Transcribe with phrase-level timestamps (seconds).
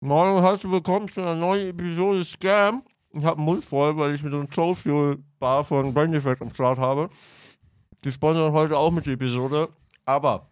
[0.00, 2.84] Moin und herzlich willkommen zu einer neuen Episode Scam.
[3.10, 6.40] Ich habe einen Mund voll, weil ich mit so einem Joe Fuel Bar von Effect
[6.40, 7.10] am Start habe.
[8.04, 9.68] Die sponsern heute auch mit der Episode.
[10.04, 10.48] Aber,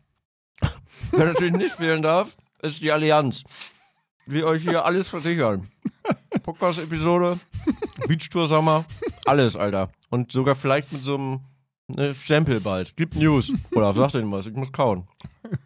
[1.13, 3.45] wer natürlich nicht fehlen darf, ist die Allianz.
[4.27, 5.71] Die euch hier alles versichern.
[6.43, 7.39] Podcast-Episode,
[8.09, 8.85] Beachtour Sommer,
[9.27, 9.91] alles, Alter.
[10.11, 11.41] Und sogar vielleicht mit so einem
[11.89, 12.97] ne, Stempel bald.
[12.97, 13.53] Gibt News.
[13.73, 15.07] Oder sag denen was, ich muss kauen.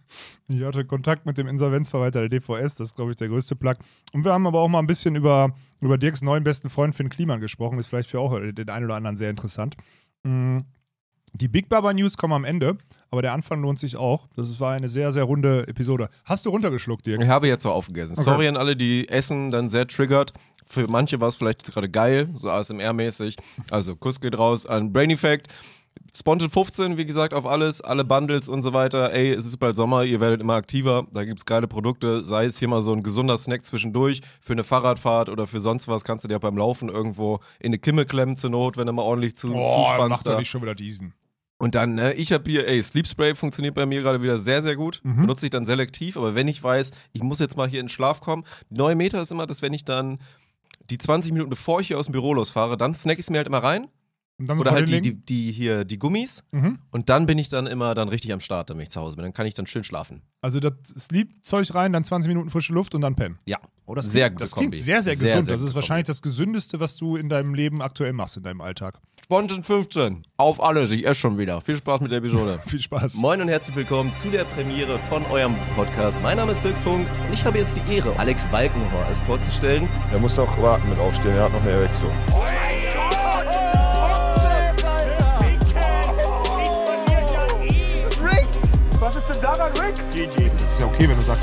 [0.53, 3.75] Ich hatte Kontakt mit dem Insolvenzverwalter der DVS, das ist, glaube ich, der größte Plug.
[4.13, 7.09] Und wir haben aber auch mal ein bisschen über, über Dirks neuen besten Freund Finn
[7.09, 7.79] Kliman gesprochen.
[7.79, 9.77] Ist vielleicht für auch den einen oder anderen sehr interessant.
[10.25, 10.59] Mm,
[11.35, 12.77] Die Big Baba News kommen am Ende,
[13.11, 14.27] aber der Anfang lohnt sich auch.
[14.35, 16.11] Das war eine sehr, sehr runde Episode.
[16.25, 17.23] Hast du runtergeschluckt, Dirk?
[17.23, 18.15] Ich habe jetzt so aufgegessen.
[18.15, 18.25] Okay.
[18.25, 20.33] Sorry an alle, die Essen dann sehr triggert.
[20.67, 23.37] Für manche war es vielleicht gerade geil, so ASMR-mäßig.
[23.71, 25.47] Also Kuss geht raus an Brain Effect.
[26.15, 29.13] Spontan 15, wie gesagt, auf alles, alle Bundles und so weiter.
[29.13, 31.07] Ey, es ist bald Sommer, ihr werdet immer aktiver.
[31.13, 34.65] Da gibt's geile Produkte, sei es hier mal so ein gesunder Snack zwischendurch für eine
[34.65, 36.03] Fahrradfahrt oder für sonst was.
[36.05, 38.93] Kannst du dir auch beim Laufen irgendwo in eine Kimme klemmen zur Not, wenn du
[38.93, 40.27] mal ordentlich zu, Oh, mach zuspannst.
[40.27, 40.39] doch da.
[40.39, 41.15] nicht schon wieder diesen.
[41.59, 44.63] Und dann, ne, ich habe hier, ey, Sleep Spray funktioniert bei mir gerade wieder sehr,
[44.63, 45.01] sehr gut.
[45.05, 45.21] Mhm.
[45.23, 47.91] Benutze ich dann selektiv, aber wenn ich weiß, ich muss jetzt mal hier in den
[47.91, 50.19] Schlaf kommen, neue Meta ist immer, dass wenn ich dann
[50.89, 53.37] die 20 Minuten bevor ich hier aus dem Büro losfahre, dann snack ich es mir
[53.39, 53.89] halt immer rein.
[54.41, 56.43] Und dann Oder halt die, die, die hier, die Gummis.
[56.51, 56.79] Mhm.
[56.91, 59.25] Und dann bin ich dann immer dann richtig am Start, wenn ich zu Hause bin.
[59.25, 60.23] Dann kann ich dann schön schlafen.
[60.41, 63.39] Also das Sleep-Zeug rein, dann 20 Minuten frische Luft und dann pennen.
[63.45, 63.59] Ja.
[63.85, 65.45] Oh, das Sehr klingt, gute Das klingt sehr, sehr Sehr, gesund.
[65.45, 68.63] sehr das ist wahrscheinlich das Gesündeste, was du in deinem Leben aktuell machst, in deinem
[68.63, 68.99] Alltag.
[69.23, 70.23] Spontan 15.
[70.39, 70.91] Auf alles.
[70.93, 71.61] Ich esse schon wieder.
[71.61, 72.61] Viel Spaß mit der Episode.
[72.67, 73.17] Viel Spaß.
[73.17, 76.23] Moin und herzlich willkommen zu der Premiere von eurem Podcast.
[76.23, 79.87] Mein Name ist Dirk Funk und ich habe jetzt die Ehre, Alex Balkenhorst vorzustellen.
[80.13, 82.13] Er muss auch warten mit aufstehen, er hat noch eine Erektion.
[82.29, 82.70] Was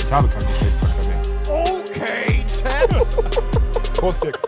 [0.07, 1.21] ich habe keinen Geschlechtsverkehr mehr.
[1.49, 3.93] Okay, Chad.
[3.93, 4.39] Prost, Dirk.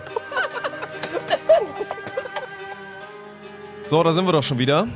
[3.83, 4.87] so, da sind wir doch schon wieder.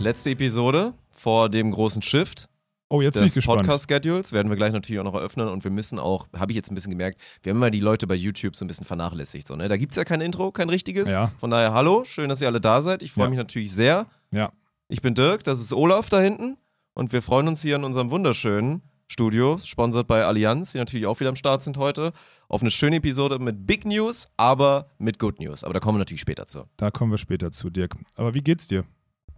[0.00, 2.48] Letzte Episode vor dem großen Shift.
[2.88, 3.60] Oh, jetzt bin ich gespannt.
[3.60, 6.72] Podcast-Schedules werden wir gleich natürlich auch noch eröffnen und wir müssen auch, habe ich jetzt
[6.72, 9.46] ein bisschen gemerkt, wir haben immer die Leute bei YouTube so ein bisschen vernachlässigt.
[9.46, 9.68] So, ne?
[9.68, 11.12] Da gibt es ja kein Intro, kein richtiges.
[11.12, 11.30] Ja.
[11.38, 13.04] Von daher, hallo, schön, dass ihr alle da seid.
[13.04, 13.30] Ich freue Ja.
[13.30, 14.06] mich natürlich sehr.
[14.32, 14.50] Ja.
[14.88, 16.56] Ich bin Dirk, das ist Olaf da hinten
[16.94, 21.20] und wir freuen uns hier in unserem wunderschönen Studio, sponsert bei Allianz, die natürlich auch
[21.20, 22.12] wieder am Start sind heute,
[22.48, 25.62] auf eine schöne Episode mit Big News, aber mit Good News.
[25.64, 26.64] Aber da kommen wir natürlich später zu.
[26.76, 27.94] Da kommen wir später zu, Dirk.
[28.16, 28.84] Aber wie geht's dir?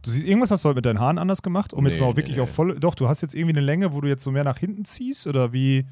[0.02, 2.06] Du siehst, irgendwas hast du heute mit deinen Haaren anders gemacht, um jetzt Nee, mal
[2.06, 2.42] auch nee, wirklich nee.
[2.42, 2.78] auf voll.
[2.78, 5.26] Doch, du hast jetzt irgendwie eine Länge, wo du jetzt so mehr nach hinten ziehst
[5.26, 5.84] oder wie?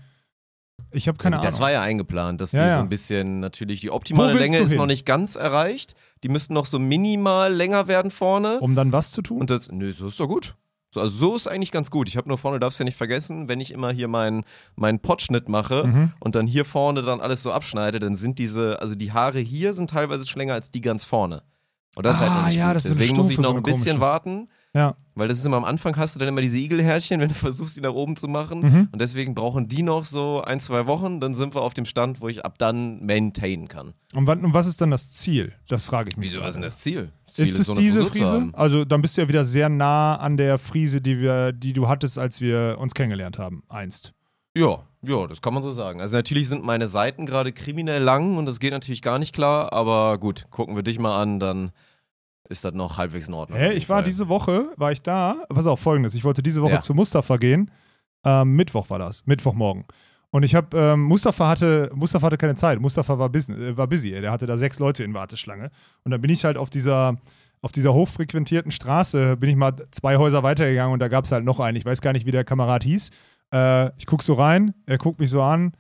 [0.93, 1.61] Ich habe keine das Ahnung.
[1.63, 2.75] war ja eingeplant, dass Ja, die ja.
[2.77, 5.95] so ein bisschen natürlich die optimale Länge ist noch nicht ganz erreicht.
[6.23, 8.61] Die müssten noch so minimal länger werden vorne.
[8.61, 9.41] um dann was zu tun?
[9.41, 10.55] Und das, nö, so ist doch gut.
[10.95, 12.09] So, also so ist eigentlich ganz gut.
[12.09, 14.45] Ich habe nur vorne, darfst ja nicht vergessen, wenn ich immer hier meinen
[14.77, 16.13] meinen Potschnitt mache Mhm.
[16.21, 19.75] und dann hier vorne dann alles so abschneide, dann sind diese, also die Haare hier
[19.75, 21.43] sind teilweise schon länger als die ganz vorne.
[21.97, 22.77] Und das ist halt Ah, nicht ja, gut.
[22.77, 24.01] das ist eine Deswegen muss ich Stufe, noch so ein bisschen komische.
[24.01, 24.97] warten, ja.
[25.15, 27.77] weil das ist immer am Anfang hast du dann immer diese Igelhärchen, wenn du versuchst,
[27.77, 28.61] die nach oben zu machen.
[28.61, 28.89] Mhm.
[28.93, 32.21] Und deswegen brauchen die noch so ein, zwei Wochen, dann sind wir auf dem Stand,
[32.21, 33.95] wo ich ab dann maintainen kann.
[34.15, 35.53] Und, wann, und was ist dann das Ziel?
[35.69, 36.33] Das frage ich mich.
[36.33, 37.13] Wieso, was ist denn das Ziel?
[37.25, 38.51] Das Ziel Ist es so diese Frise?
[38.53, 41.89] Also dann bist du ja wieder sehr nah an der Frise, die wir, die du
[41.89, 44.13] hattest, als wir uns kennengelernt haben, einst.
[44.57, 46.01] Ja, ja, das kann man so sagen.
[46.01, 49.73] Also natürlich sind meine Seiten gerade kriminell lang und das geht natürlich gar nicht klar,
[49.73, 51.73] aber gut, gucken wir dich mal an, dann
[52.49, 53.59] ist das noch halbwegs in Ordnung.
[53.59, 54.05] Hä, ich war Fall.
[54.05, 55.37] diese Woche, war ich da.
[55.49, 56.15] Pass auf, folgendes.
[56.15, 56.81] Ich wollte diese Woche Ja.
[56.81, 57.71] zu Mustafa gehen.
[58.25, 59.27] Ähm, Mittwoch war das.
[59.27, 59.85] Mittwochmorgen.
[60.31, 62.81] Und ich habe, ähm, Mustafa hatte, Mustafa hatte keine Zeit.
[62.81, 64.11] Mustafa war, busy, äh, war busy.
[64.11, 65.71] Der hatte da sechs Leute in Warteschlange.
[66.05, 67.15] Und dann bin ich halt auf dieser,
[67.63, 71.45] auf dieser hochfrequentierten Straße, bin ich mal zwei Häuser weitergegangen und da gab es halt
[71.45, 71.77] noch einen.
[71.77, 73.11] Ich weiß gar nicht, wie der Kamerad hieß.
[73.55, 75.73] Äh, ich guck so rein, er guckt mich so an.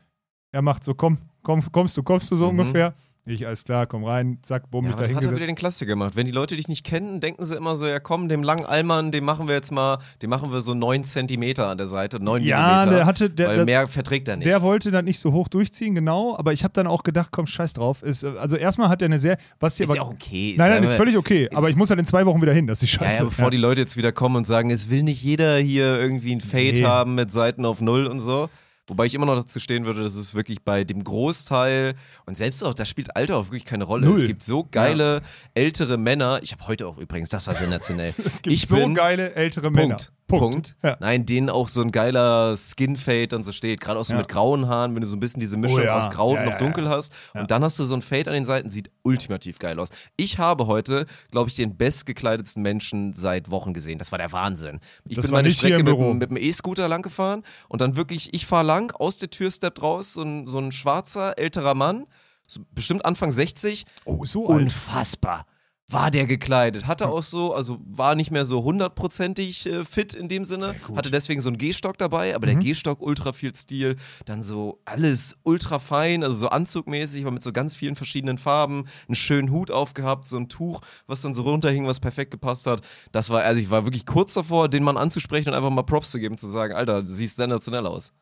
[0.53, 2.60] Er macht so, komm, komm kommst du, kommst du so Mhm.
[2.60, 2.94] ungefähr.
[3.26, 5.38] Ich, alles klar, komm rein, zack, bumm, Ja, mich aber da dann hat er wieder
[5.38, 5.48] hingesetzt.
[5.48, 6.14] den Klassiker gemacht.
[6.14, 9.12] Wenn die Leute dich nicht kennen, denken sie immer so, ja komm, dem langen Allmann,
[9.12, 12.42] dem machen wir jetzt mal, dem machen wir so neun Zentimeter an der Seite, neun
[12.42, 12.96] Ja, Millimeter.
[12.98, 14.44] der hatte, der, weil der, mehr verträgt er nicht.
[14.46, 17.47] Der wollte dann nicht so hoch durchziehen, genau, aber ich habe dann auch gedacht, komm,
[17.47, 18.03] scheiß drauf.
[18.03, 20.54] Ist, äh, also erstmal hat er eine sehr, was ist aber, ja auch okay.
[20.59, 22.82] Nein, nein, ist völlig okay, aber ich muss halt in zwei Wochen wieder hin, das
[22.82, 23.18] ist die Ja, Scheiße.
[23.20, 26.34] ja, bevor die Leute jetzt wieder kommen und sagen, es will nicht jeder hier irgendwie
[26.34, 26.84] ein Fade Nee.
[26.84, 28.50] haben mit Seiten auf Null und so.
[28.86, 31.95] Wobei ich immer noch dazu stehen würde, dass es wirklich bei dem Großteil
[32.27, 34.07] und selbst auch, da spielt Alter auch wirklich keine Rolle.
[34.07, 34.19] Null.
[34.19, 35.22] Es gibt so geile
[35.54, 36.41] ältere Männer.
[36.42, 38.13] Ich habe heute auch übrigens, das war sensationell.
[38.25, 39.97] es gibt ich so bin, geile ältere Männer.
[40.26, 40.42] Punkt.
[40.53, 40.76] Punkt.
[40.82, 40.97] Ja.
[41.00, 43.80] Nein, denen auch so ein geiler Skin-Fade dann so steht.
[43.80, 44.21] Gerade auch so Ja.
[44.21, 45.97] mit grauen Haaren, wenn du so ein bisschen diese Mischung Oh ja.
[45.98, 47.12] aus grau und noch dunkel hast.
[47.34, 49.91] Und dann hast du so ein Fade an den Seiten, sieht ultimativ geil aus.
[50.16, 53.98] Ich habe heute, glaube ich, den bestgekleidetsten Menschen seit Wochen gesehen.
[53.98, 54.80] Das war der Wahnsinn.
[55.06, 58.47] Ich Das bin meine Strecke mit, mit dem E-Scooter lang gefahren und dann wirklich, ich
[58.47, 62.06] fahre lang, aus der Tür steppt raus, so ein, so ein schwarzer, älterer Mann,
[62.47, 64.62] so bestimmt Anfang 60, Oh, so alt.
[64.62, 65.47] unfassbar.
[65.91, 70.28] War der gekleidet, hatte auch so, also war nicht mehr so hundertprozentig äh, fit in
[70.28, 70.97] dem Sinne, gut.
[70.97, 72.53] hatte deswegen so einen Gehstock dabei, aber Mhm.
[72.53, 77.42] der Gehstock ultra viel Stil, dann so alles ultra fein, also so anzugmäßig, aber mit
[77.42, 81.42] so ganz vielen verschiedenen Farben, einen schönen Hut aufgehabt, so ein Tuch, was dann so
[81.42, 82.80] runterhing, was perfekt gepasst hat.
[83.13, 86.10] Das war, also ich war wirklich kurz davor, den Mann anzusprechen und einfach mal Props
[86.10, 88.13] zu geben, zu sagen, Alter, du siehst sensationell aus.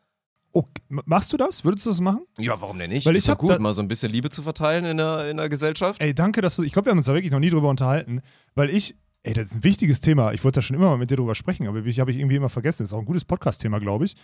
[0.53, 1.65] Oh, machst du das?
[1.65, 2.27] Würdest du das machen?
[2.39, 3.07] Ja, warum denn nicht?
[3.07, 5.39] Weil Ist ich doch gut, mal so ein bisschen Liebe zu verteilen in der, in
[5.39, 6.03] der Gesellschaft.
[6.03, 6.63] Ey, danke, dass du.
[6.63, 8.21] Ich glaube, wir haben uns da wirklich noch nie drüber unterhalten,
[8.55, 8.97] weil ich.
[9.25, 10.33] Ey, das ist ein wichtiges Thema.
[10.33, 12.35] Ich wollte da schon immer mal mit dir drüber sprechen, aber ich habe ich irgendwie
[12.35, 12.83] immer vergessen.
[12.83, 14.17] Das ist auch ein gutes Podcast-Thema, glaube ich.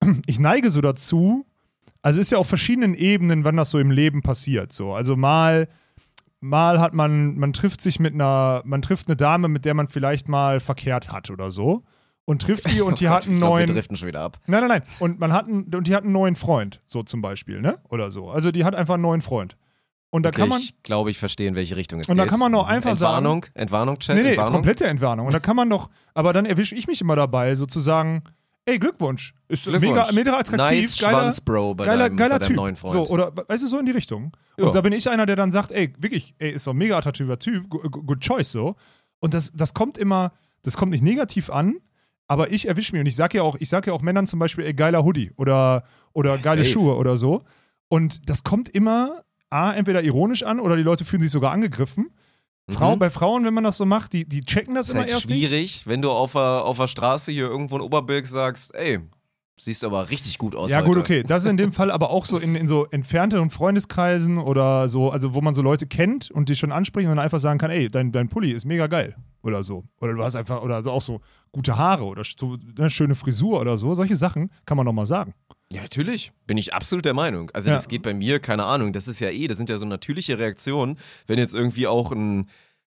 [0.26, 1.44] Ich neige so dazu,
[2.02, 4.72] also ist ja auf verschiedenen Ebenen, wann das so im Leben passiert.
[4.72, 4.92] So.
[4.92, 5.68] Also mal,
[6.40, 9.88] mal hat man, man trifft sich mit einer, man trifft eine Dame, mit der man
[9.88, 11.82] vielleicht mal verkehrt hat oder so.
[12.28, 13.68] Und trifft die und die Oh hat Gott, einen ich glaub, neuen.
[13.68, 14.38] Wir driften schon wieder ab.
[14.46, 14.82] Nein, nein, nein.
[15.00, 17.78] Und man hat einen, und die hat einen neuen Freund, so zum Beispiel, ne?
[17.88, 18.30] Oder so.
[18.30, 19.56] Also die hat einfach einen neuen Freund.
[20.10, 20.60] Und da Okay, kann man.
[20.60, 22.24] ich glaube, ich verstehe, in welche Richtung es Und geht.
[22.26, 24.52] da kann man doch einfach Entwarnung, Entwarnung, Chat, Nee, nee, Entwarnung.
[24.54, 25.26] komplette Entwarnung.
[25.26, 28.22] Und da kann man doch, aber dann erwische ich mich immer dabei, sozusagen,
[28.66, 29.34] ey, Glückwunsch.
[29.48, 29.90] Ist Glückwunsch.
[29.90, 32.56] mega, mega attraktiv, Nice geiler, Schwanz, Bro, bei geiler, deinem, geiler bei deinem Typ.
[32.56, 32.92] neuen Freund.
[32.92, 34.32] So, oder weißt du, so in die Richtung.
[34.58, 34.66] Ja.
[34.66, 36.96] Und da bin ich einer, der dann sagt, ey, wirklich, ey, ist doch ein mega
[36.98, 38.76] attraktiver Typ, good, good choice so.
[39.20, 40.32] Und das, das kommt immer,
[40.62, 41.76] das kommt nicht negativ an,
[42.28, 44.38] aber ich erwische mich und ich sage ja auch, ich sage ja auch Männern zum
[44.38, 46.72] Beispiel, ey, geiler Hoodie oder, oder Ja, geile safe.
[46.72, 47.42] Schuhe oder so.
[47.88, 52.10] Und das kommt immer, A, entweder ironisch an oder die Leute fühlen sich sogar angegriffen.
[52.70, 52.98] Frau, Mhm.
[52.98, 55.30] Bei Frauen, wenn man das so macht, die, die checken das ist immer halt erst
[55.30, 55.38] nicht.
[55.48, 58.98] schwierig, wenn du auf der, auf der Straße hier irgendwo in Oberbilk sagst, ey,
[59.56, 60.86] siehst aber richtig gut aus Ja, heute.
[60.86, 61.22] gut, okay.
[61.26, 65.10] Das ist in dem Fall aber auch so in, in so entfernteren Freundeskreisen oder so,
[65.10, 67.70] also wo man so Leute kennt und die schon ansprechen und dann einfach sagen kann,
[67.70, 69.16] ey, dein, dein Pulli ist mega geil.
[69.42, 69.84] Oder so.
[70.02, 71.20] Oder du hast einfach, oder so auch so
[71.52, 73.94] gute Haare oder so, eine schöne Frisur oder so.
[73.94, 75.34] Solche Sachen kann man doch mal sagen.
[75.72, 76.32] Ja, natürlich.
[76.46, 77.50] Bin ich absolut der Meinung.
[77.52, 77.76] Also Ja.
[77.76, 80.38] das geht bei mir, keine Ahnung, das ist ja eh, das sind ja so natürliche
[80.38, 82.48] Reaktionen, wenn jetzt irgendwie auch ein,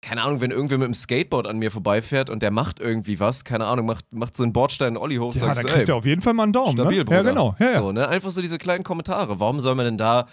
[0.01, 3.43] keine Ahnung, wenn irgendwer mit dem Skateboard an mir vorbeifährt und der macht irgendwie was,
[3.43, 6.21] keine Ahnung, macht, macht so einen Bordstein Olli hoch, Ja, da kriegt er auf jeden
[6.21, 6.71] Fall mal einen Daumen.
[6.73, 7.05] stabil, ne?
[7.05, 7.17] Bruder.
[7.17, 7.55] Ja, genau.
[7.59, 7.79] Ja, ja.
[7.79, 8.07] So, ne?
[8.07, 9.39] Einfach so diese kleinen Kommentare.
[9.39, 10.27] Warum soll man denn da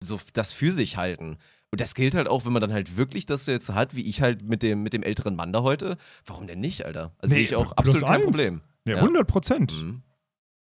[0.00, 1.38] so das für sich halten?
[1.72, 4.22] Und das gilt halt auch, wenn man dann halt wirklich das jetzt hat, wie ich
[4.22, 5.96] halt mit dem, mit dem älteren Mann da heute.
[6.24, 7.12] Warum denn nicht, Alter?
[7.18, 8.24] Also sehe Nee, ich auch absolut kein eins.
[8.24, 8.60] Problem.
[8.86, 8.96] Ja.
[8.96, 9.72] 100 Prozent.
[9.82, 10.02] Mhm.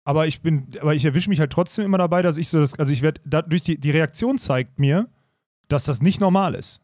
[0.05, 2.79] Aber ich bin, aber ich erwische mich halt trotzdem immer dabei, dass ich so das,
[2.79, 5.09] also ich werde, dadurch die, die Reaktion zeigt mir,
[5.69, 6.81] dass das nicht normal ist.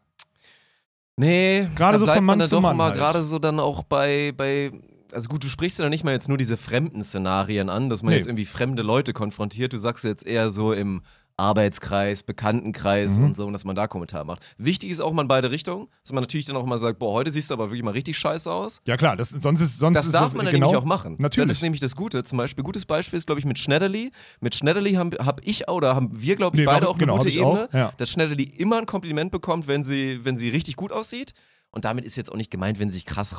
[1.16, 2.94] Nee, Gerade so von man Mann dann zu Mann halt.
[2.96, 4.72] gerade so dann auch bei, bei,
[5.12, 8.10] also gut, du sprichst ja nicht mal jetzt nur diese fremden Szenarien an, dass man
[8.10, 8.16] Nee.
[8.16, 9.72] jetzt irgendwie fremde Leute konfrontiert.
[9.72, 11.02] Du sagst jetzt eher so im
[11.36, 13.24] Arbeitskreis, Bekanntenkreis Mhm.
[13.26, 14.42] und so, und dass man da Kommentar macht.
[14.56, 17.12] Wichtig ist auch mal in beide Richtungen, dass man natürlich dann auch mal sagt, boah,
[17.12, 18.80] heute siehst du aber wirklich mal richtig scheiße aus.
[18.86, 20.86] Ja klar, das, sonst ist sonst Das ist darf so, man dann genau, nämlich auch
[20.86, 21.16] machen.
[21.18, 21.48] Natürlich.
[21.48, 22.22] Das ist nämlich das Gute.
[22.22, 24.10] Zum Beispiel, gutes Beispiel ist, glaube ich, mit Schneiderli.
[24.40, 27.24] Mit Schneiderli haben hab ich oder haben wir, glaube ich, Nee, beide auch genau, eine
[27.24, 27.92] gute auch, Ebene, ja.
[27.96, 31.32] dass Schneiderli immer ein Kompliment bekommt, wenn sie, wenn sie richtig gut aussieht.
[31.70, 33.38] Und damit ist jetzt auch nicht gemeint, wenn sie sich krass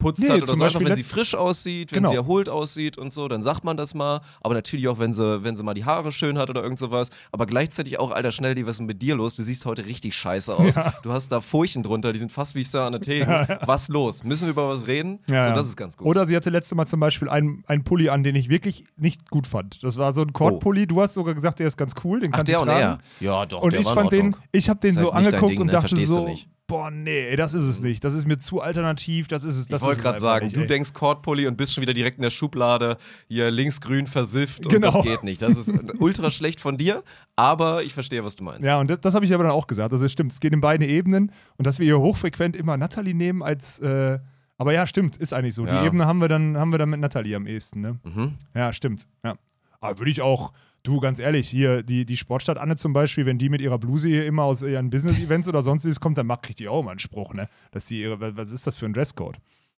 [0.00, 2.10] rausgeputzt Nee, hat oder zum so, einfach Beispiel wenn sie frisch aussieht, wenn Genau.
[2.10, 4.20] sie erholt aussieht und so, dann sagt man das mal.
[4.40, 7.08] Aber natürlich auch, wenn sie, wenn sie mal die Haare schön hat oder irgend sowas.
[7.32, 9.36] Aber gleichzeitig auch, alter Schnelli, was ist denn mit dir los?
[9.36, 10.76] Du siehst heute richtig scheiße aus.
[10.76, 10.92] Ja.
[11.02, 13.58] Du hast da Furchen drunter, die sind fast wie Star an der Theke.
[13.66, 14.22] Was los?
[14.24, 15.20] Müssen wir über was reden?
[15.28, 15.54] Ja, so, ja.
[15.54, 16.06] das ist ganz gut.
[16.06, 19.30] Oder sie hatte letzte Mal zum Beispiel einen, einen Pulli an, den ich wirklich nicht
[19.30, 19.82] gut fand.
[19.82, 20.86] Das war so ein Kordpulli.
[20.86, 22.30] Du hast sogar gesagt, der ist ganz cool, den Oh.
[22.32, 22.82] Ach, kannst der du und tragen.
[22.82, 22.98] er.
[23.20, 25.72] Ja, doch, Und ich fand den, ich habe den so halt angeguckt Ding, und ne?
[25.72, 26.28] dachte Verstehst so.
[26.68, 28.04] Boah, nee, das ist es nicht.
[28.04, 29.66] Das ist mir zu alternativ, das ist es.
[29.66, 32.22] Das Ich wollte gerade sagen, nicht, du denkst Kordpulli und bist schon wieder direkt in
[32.22, 32.96] der Schublade,
[33.26, 34.92] hier linksgrün versifft und Genau.
[34.92, 35.42] das geht nicht.
[35.42, 37.02] Das ist ultra schlecht von dir,
[37.34, 38.62] aber ich verstehe, was du meinst.
[38.64, 39.92] Ja, und das, das habe ich aber dann auch gesagt.
[39.92, 43.14] Also es stimmt, es geht in beiden Ebenen und dass wir hier hochfrequent immer Natalie
[43.14, 44.18] nehmen als äh,
[44.60, 45.66] aber ja, stimmt, ist eigentlich so.
[45.66, 45.80] Ja.
[45.80, 47.98] Die Ebene haben wir dann haben wir dann mit Natalie am ehesten, ne?
[48.02, 48.34] Mhm.
[48.54, 49.06] Ja, stimmt.
[49.24, 49.36] Ja.
[49.80, 50.52] Aber würde ich auch,
[50.88, 54.08] du, ganz ehrlich, hier, die, die Sportstadt Anne zum Beispiel, wenn die mit ihrer Bluse
[54.08, 56.98] hier immer aus ihren Business-Events oder sonstiges kommt, dann macht, kriegt die auch immer einen
[56.98, 57.48] Spruch, ne?
[57.70, 59.36] Dass die ihre, was- ist das für ein Dresscode?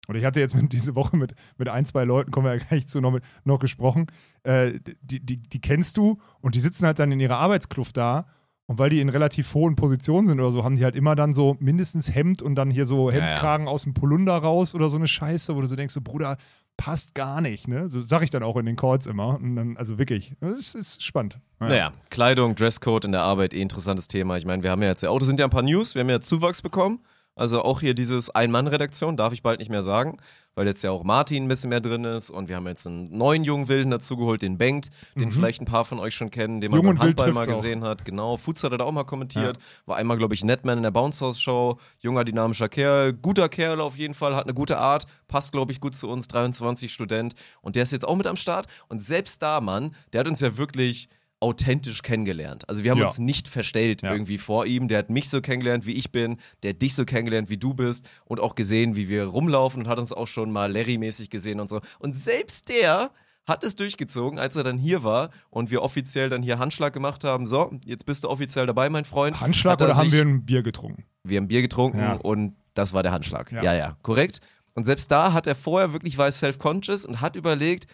[0.07, 2.65] Und ich hatte jetzt mit, diese Woche mit, mit ein, zwei Leuten, kommen wir ja
[2.65, 4.07] gleich zu, noch, mit, noch gesprochen,
[4.45, 8.27] äh, die, die, die kennst du und die sitzen halt dann in ihrer Arbeitskluft da
[8.67, 11.33] und weil die in relativ hohen Positionen sind oder so, haben die halt immer dann
[11.33, 13.25] so mindestens Hemd und dann hier so Ja, ja.
[13.27, 16.37] Hemdkragen aus dem Polunder raus oder so eine Scheiße, wo du so denkst, so, Bruder,
[16.79, 17.91] passt gar nicht, ne?
[17.91, 19.39] So sag ich dann auch in den Calls immer.
[19.43, 21.39] Dann, also wirklich, es ist spannend.
[21.61, 21.69] Ja.
[21.69, 24.39] Naja, Kleidung, Dresscode in der Arbeit, eh interessantes Thema.
[24.39, 26.01] Ich meine, wir haben ja jetzt ja auch, das sind ja ein paar News, wir
[26.01, 27.01] haben ja Zuwachs bekommen.
[27.39, 30.19] Also auch hier dieses Ein-Mann-Redaktion darf ich bald nicht mehr sagen,
[30.55, 33.17] weil jetzt ja auch Martin ein bisschen mehr drin ist und wir haben jetzt einen
[33.17, 36.73] neuen jungen Wilden dazugeholt, den Bengt, den vielleicht ein paar von euch schon kennen, den
[36.73, 36.87] man Mhm.
[36.87, 37.63] Jung beim Handball mal trifft's auch.
[37.63, 38.05] gesehen hat.
[38.05, 40.91] Genau, Fuß hat er da auch mal kommentiert, war einmal, glaube ich, Netman in der
[40.91, 45.07] Bounce House Show, junger, dynamischer Kerl, guter Kerl auf jeden Fall, hat eine gute Art,
[45.29, 48.37] passt, glaube ich, gut zu uns, 23 Student und der ist jetzt auch mit am
[48.37, 51.09] Start und selbst da, Mann, der hat uns ja wirklich
[51.41, 52.69] authentisch kennengelernt.
[52.69, 53.07] Also wir haben Ja.
[53.07, 54.13] uns nicht verstellt Ja.
[54.13, 54.89] irgendwie vor ihm.
[54.89, 56.37] Der hat mich so kennengelernt, wie ich bin.
[56.63, 58.09] Der hat dich so kennengelernt, wie du bist.
[58.25, 61.69] Und auch gesehen, wie wir rumlaufen und hat uns auch schon mal Larry-mäßig gesehen und
[61.71, 61.81] so.
[62.01, 63.11] Und selbst der
[63.47, 67.25] hat es durchgezogen, als er dann hier war und wir offiziell dann hier Handschlag gemacht
[67.25, 67.47] haben.
[67.47, 69.41] So, jetzt bist du offiziell dabei, mein Freund.
[69.41, 71.05] Handschlag er oder haben wir ein Bier getrunken?
[71.25, 72.15] wir haben Bier getrunken Ja.
[72.15, 73.51] und das war der Handschlag.
[73.53, 73.63] Ja.
[73.63, 73.75] Ja.
[73.75, 74.41] ja, korrekt.
[74.75, 77.87] Und selbst da hat er vorher wirklich, war self-conscious und hat überlegt,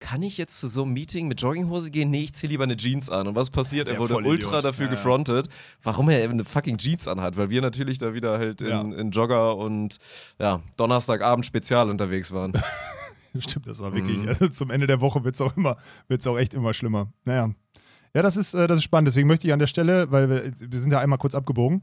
[0.00, 2.10] kann ich jetzt zu so einem Meeting mit Jogginghose gehen?
[2.10, 3.26] Nee, ich ziehe lieber eine Jeans an.
[3.26, 3.88] Und was passiert?
[3.88, 4.90] Der er wurde ultra dafür ja.
[4.92, 5.48] gefrontet,
[5.82, 8.80] warum er eben eine fucking Jeans anhat, weil wir natürlich da wieder halt in, Ja.
[8.80, 9.98] in Jogger und
[10.38, 12.52] ja, Donnerstagabend Spezial unterwegs waren.
[13.38, 14.18] Stimmt, das war wirklich.
[14.18, 14.28] Mhm.
[14.28, 15.76] Also zum Ende der Woche wird es auch immer,
[16.08, 17.12] wird's auch echt immer schlimmer.
[17.24, 17.50] Naja.
[18.14, 19.08] Ja, das ist, äh, das ist spannend.
[19.08, 21.82] Deswegen möchte ich an der Stelle, weil wir, wir sind ja einmal kurz abgebogen,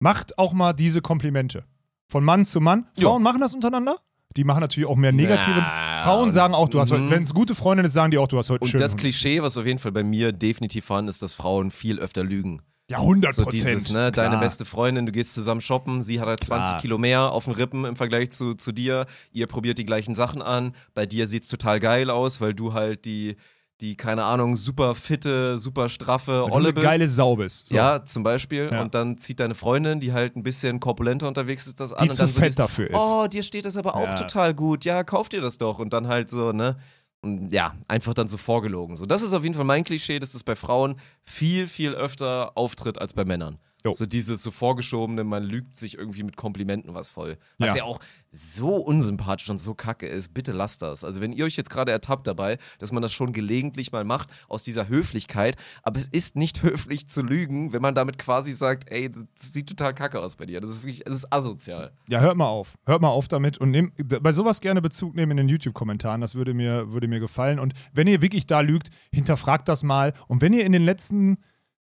[0.00, 1.64] macht auch mal diese Komplimente.
[2.08, 2.86] Von Mann zu Mann.
[2.98, 3.10] Jo.
[3.10, 3.96] Frauen machen das untereinander.
[4.36, 5.58] Die machen natürlich auch mehr negative.
[5.58, 7.10] Ja, Frauen sagen auch, du hast heute, Mhm.
[7.10, 8.96] wenn es gute Freundinnen ist, sagen die auch, du hast heute Und das.
[8.96, 12.62] Klischee, was auf jeden Fall bei mir definitiv vorhanden ist, dass Frauen viel öfter lügen.
[12.90, 16.44] Ja, 100 So dieses, ne, deine beste Freundin, du gehst zusammen shoppen, sie hat halt
[16.44, 16.80] 20 Klar.
[16.80, 20.42] Kilo mehr auf den Rippen im Vergleich zu, zu dir, ihr probiert die gleichen Sachen
[20.42, 23.36] an, bei dir sieht's total geil aus, weil du halt die,
[23.82, 26.86] die keine Ahnung, super fitte, super straffe du Olle eine bist.
[26.86, 27.68] geile Sau bist.
[27.68, 27.74] So.
[27.74, 28.70] Ja, zum Beispiel.
[28.72, 28.80] Ja.
[28.80, 32.04] Und dann zieht deine Freundin, die halt ein bisschen korpulenter unterwegs ist, das an.
[32.04, 32.96] Die und zu dann so fett dafür ist.
[32.98, 34.14] Oh, dir steht das aber auch Ja.
[34.14, 34.84] total gut.
[34.84, 35.78] Ja, kauf dir das doch.
[35.80, 36.76] Und dann halt so, ne?
[37.20, 38.96] Und ja, einfach dann so vorgelogen.
[38.96, 42.52] So, das ist auf jeden Fall mein Klischee, dass das bei Frauen viel, viel öfter
[42.56, 43.58] auftritt als bei Männern.
[43.84, 43.92] Jo.
[43.92, 47.36] So dieses so vorgeschobene, man lügt sich irgendwie mit Komplimenten was voll.
[47.58, 47.76] Was Ja.
[47.76, 47.98] ja, auch
[48.30, 50.32] so unsympathisch und so kacke ist.
[50.32, 51.04] Bitte lasst das.
[51.04, 54.28] Also wenn ihr euch jetzt gerade ertappt dabei, dass man das schon gelegentlich mal macht,
[54.48, 58.90] aus dieser Höflichkeit, aber es ist nicht höflich zu lügen, wenn man damit quasi sagt,
[58.90, 60.60] ey, das sieht total kacke aus bei dir.
[60.60, 61.92] Das ist wirklich, das ist asozial.
[62.08, 62.78] Ja, hört mal auf.
[62.86, 66.20] Hört mal auf damit und nehmt bei sowas gerne Bezug nehmen in den YouTube-Kommentaren.
[66.20, 67.58] Das würde mir, würde mir gefallen.
[67.58, 70.14] Und wenn ihr wirklich da lügt, hinterfragt das mal.
[70.28, 71.38] Und wenn ihr in den letzten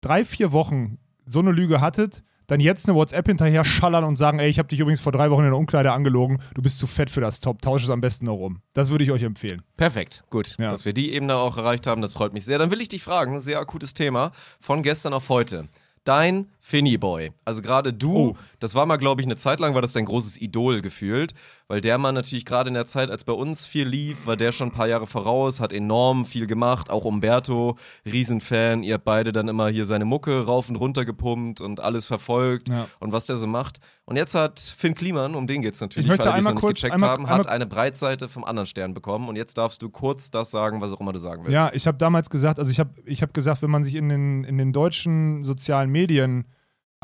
[0.01, 4.39] drei, vier Wochen so eine Lüge hattet, dann jetzt eine WhatsApp hinterher schallern und sagen,
[4.39, 6.87] ey, ich habe dich übrigens vor drei Wochen in der Umkleide angelogen, du bist zu
[6.87, 8.61] fett für das Top, tausche es am besten noch um.
[8.75, 9.63] Das würde ich euch empfehlen.
[9.77, 10.57] Perfekt, gut.
[10.59, 10.71] Ja.
[10.71, 12.59] Dass wir die Ebene auch erreicht haben, das freut mich sehr.
[12.59, 15.69] Dann will ich dich fragen, sehr akutes Thema, von gestern auf heute.
[16.05, 17.31] Dein Finny Boy.
[17.45, 18.37] Also gerade du, Oh.
[18.59, 21.35] das war mal, glaube ich, eine Zeit lang, war das dein großes Idol gefühlt,
[21.69, 24.51] weil der Mann natürlich gerade in der Zeit, als bei uns viel lief, war der
[24.51, 29.33] schon ein paar Jahre voraus, hat enorm viel gemacht, auch Umberto, Riesenfan, ihr habt beide
[29.33, 32.87] dann immer hier seine Mucke rauf und runter gepumpt und alles verfolgt Ja.
[32.99, 33.79] und was der so macht.
[34.07, 36.55] Und jetzt hat Finn Kliman, um den geht's natürlich, Ich möchte alle, die es einmal
[36.55, 39.37] noch kurz- nicht gecheckt einmal- haben, einmal- hat eine Breitseite vom anderen Stern bekommen und
[39.37, 41.53] jetzt darfst du kurz das sagen, was auch immer du sagen willst.
[41.55, 44.09] Ja, ich habe damals gesagt, also ich habe ich hab gesagt, wenn man sich in
[44.09, 46.47] den, in den deutschen sozialen Medien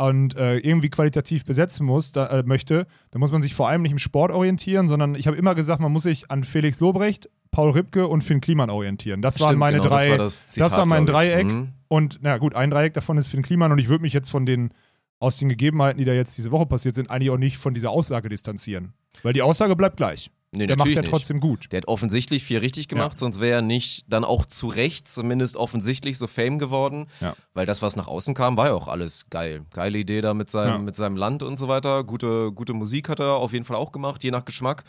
[0.00, 3.82] und äh, irgendwie qualitativ besetzen muss, da, äh, möchte, dann muss man sich vor allem
[3.82, 7.28] nicht im Sport orientieren, sondern ich habe immer gesagt, man muss sich an Felix Lobrecht,
[7.50, 9.20] Paul Ripke und Finn Kliman orientieren.
[9.20, 10.10] Das waren Stimmt, meine genau, das drei.
[10.10, 11.06] war das Zitat, war mein.
[11.06, 11.46] Dreieck.
[11.46, 11.68] Mhm.
[11.88, 14.46] Und na gut, ein Dreieck davon ist Finn Kliman und ich würde mich jetzt von
[14.46, 14.72] den
[15.18, 17.90] aus den Gegebenheiten, die da jetzt diese Woche passiert sind, eigentlich auch nicht von dieser
[17.90, 18.94] Aussage distanzieren.
[19.22, 20.30] Weil die Aussage bleibt gleich.
[20.52, 21.10] Nee, Der macht ja nicht.
[21.10, 21.70] trotzdem gut.
[21.70, 25.56] Der hat offensichtlich viel richtig gemacht, sonst wäre er nicht dann auch zu Recht zumindest
[25.56, 27.06] offensichtlich so Fame geworden.
[27.20, 27.34] Ja.
[27.54, 29.64] Weil das, was nach außen kam, war ja auch alles geil.
[29.72, 30.78] Geile Idee da mit seinem, Ja.
[30.78, 32.02] mit seinem Land und so weiter.
[32.02, 34.82] Gute, gute Musik hat er auf jeden Fall auch gemacht, je nach Geschmack.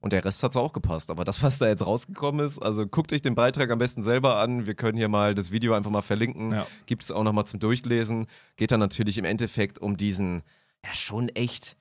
[0.00, 1.10] Und der Rest hat es auch gepasst.
[1.10, 4.36] Aber das, was da jetzt rausgekommen ist, also guckt euch den Beitrag am besten selber
[4.40, 4.66] an.
[4.66, 6.52] Wir können hier mal das Video einfach mal verlinken.
[6.52, 6.66] Ja.
[6.86, 8.26] Gibt es auch nochmal zum Durchlesen.
[8.56, 10.42] Geht dann natürlich im Endeffekt um diesen,
[10.84, 11.76] ja, schon echt,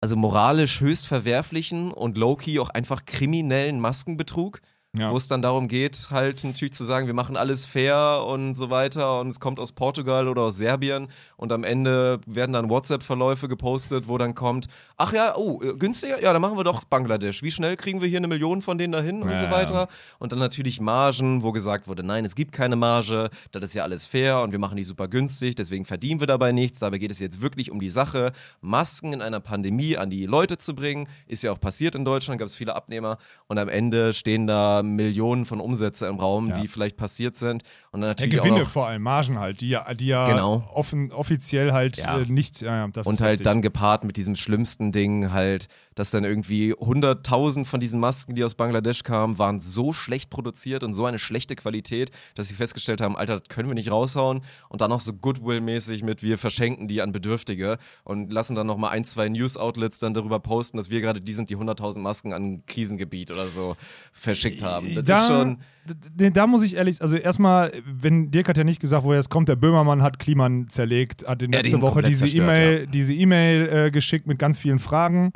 [0.00, 4.60] also moralisch höchst verwerflichen und low-key auch einfach kriminellen Maskenbetrug
[4.96, 5.12] Ja.
[5.12, 8.70] wo es dann darum geht, halt natürlich zu sagen, wir machen alles fair und so
[8.70, 11.06] weiter und es kommt aus Portugal oder aus Serbien
[11.40, 14.66] und am Ende werden dann WhatsApp-Verläufe gepostet, wo dann kommt,
[14.98, 16.20] ach ja, oh, äh, günstiger?
[16.22, 17.42] Ja, dann machen wir doch Bangladesch.
[17.42, 19.50] Wie schnell kriegen wir hier eine Million von denen dahin und Ja, so ja.
[19.50, 19.88] weiter?
[20.18, 23.84] Und dann natürlich Margen, wo gesagt wurde, nein, es gibt keine Marge, das ist ja
[23.84, 26.78] alles fair und wir machen die super günstig, deswegen verdienen wir dabei nichts.
[26.78, 30.58] Dabei geht es jetzt wirklich um die Sache, Masken in einer Pandemie an die Leute
[30.58, 31.08] zu bringen.
[31.26, 33.16] Ist ja auch passiert in Deutschland, gab es viele Abnehmer
[33.48, 36.54] und am Ende stehen da Millionen von Umsätze im Raum, Ja.
[36.56, 37.62] die vielleicht passiert sind.
[37.92, 40.24] Und dann Ja, natürlich Gewinne auch noch, vor allem, Margen halt, die ja, die ja
[40.26, 40.64] Genau.
[40.72, 42.20] offen, offiziell halt Ja.
[42.20, 42.60] äh, nicht.
[42.60, 43.44] Ja, ja, und halt heftig.
[43.44, 48.44] dann gepaart mit diesem schlimmsten Ding halt, dass dann irgendwie 100.000 von diesen Masken, die
[48.44, 53.00] aus Bangladesch kamen, waren so schlecht produziert und so eine schlechte Qualität, dass sie festgestellt
[53.00, 56.86] haben, Alter, das können wir nicht raushauen und dann auch so Goodwill-mäßig mit, wir verschenken
[56.88, 61.00] die an Bedürftige und lassen dann nochmal ein, zwei News-Outlets dann darüber posten, dass wir
[61.00, 63.76] gerade die sind, die 100.000 Masken an ein Krisengebiet oder so
[64.12, 64.94] verschickt haben.
[64.94, 65.58] Das da, ist schon...
[65.84, 69.28] d- da muss ich ehrlich, also erstmal, wenn Dirk hat ja nicht gesagt, woher es
[69.28, 72.86] kommt, der Böhmermann hat Kliman zerlegt, hat in Er hat letzte ihn Woche diese E-Mail
[72.86, 75.32] diese E-Mail äh, geschickt mit ganz vielen Fragen.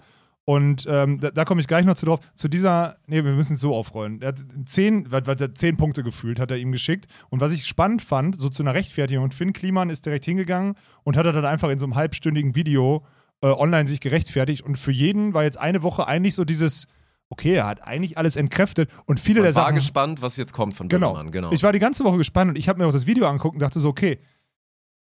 [0.47, 2.21] Und ähm, da, da komme ich gleich noch zu drauf.
[2.35, 4.21] Zu dieser, nee, wir müssen es so aufrollen.
[4.21, 7.07] Er hat zehn, was, was, zehn Punkte gefühlt, hat er ihm geschickt.
[7.31, 10.75] Und was ich spannend fand, so zu einer Rechtfertigung, und Finn Kliman ist direkt hingegangen
[11.03, 13.05] und hat er dann einfach in so einem halbstündigen Video
[13.41, 14.63] äh, online sich gerechtfertigt.
[14.63, 16.89] Und für jeden war jetzt eine Woche eigentlich so dieses,
[17.31, 18.91] okay, er hat eigentlich alles entkräftet.
[19.07, 19.75] Und viele der Man war Sachen.
[19.77, 21.13] gespannt, was jetzt kommt von Genau.
[21.13, 21.33] Böhmermann.
[21.33, 21.53] Genau.
[21.53, 23.63] Ich war die ganze Woche gespannt und ich habe mir auch das Video angeguckt und
[23.63, 24.19] dachte so, okay,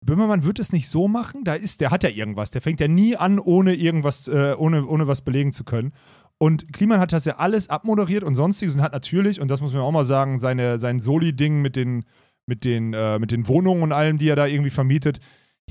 [0.03, 2.87] Böhmermann wird es nicht so machen, da ist, der hat ja irgendwas, der fängt ja
[2.87, 5.93] nie an, ohne irgendwas, äh, ohne, ohne was belegen zu können.
[6.39, 9.73] Und Kliman hat das ja alles abmoderiert und sonstiges und hat natürlich, und das muss
[9.73, 12.03] man auch mal sagen, seine, sein Soli-Ding mit den,
[12.47, 15.19] mit, den, äh, mit den Wohnungen und allem, die er da irgendwie vermietet,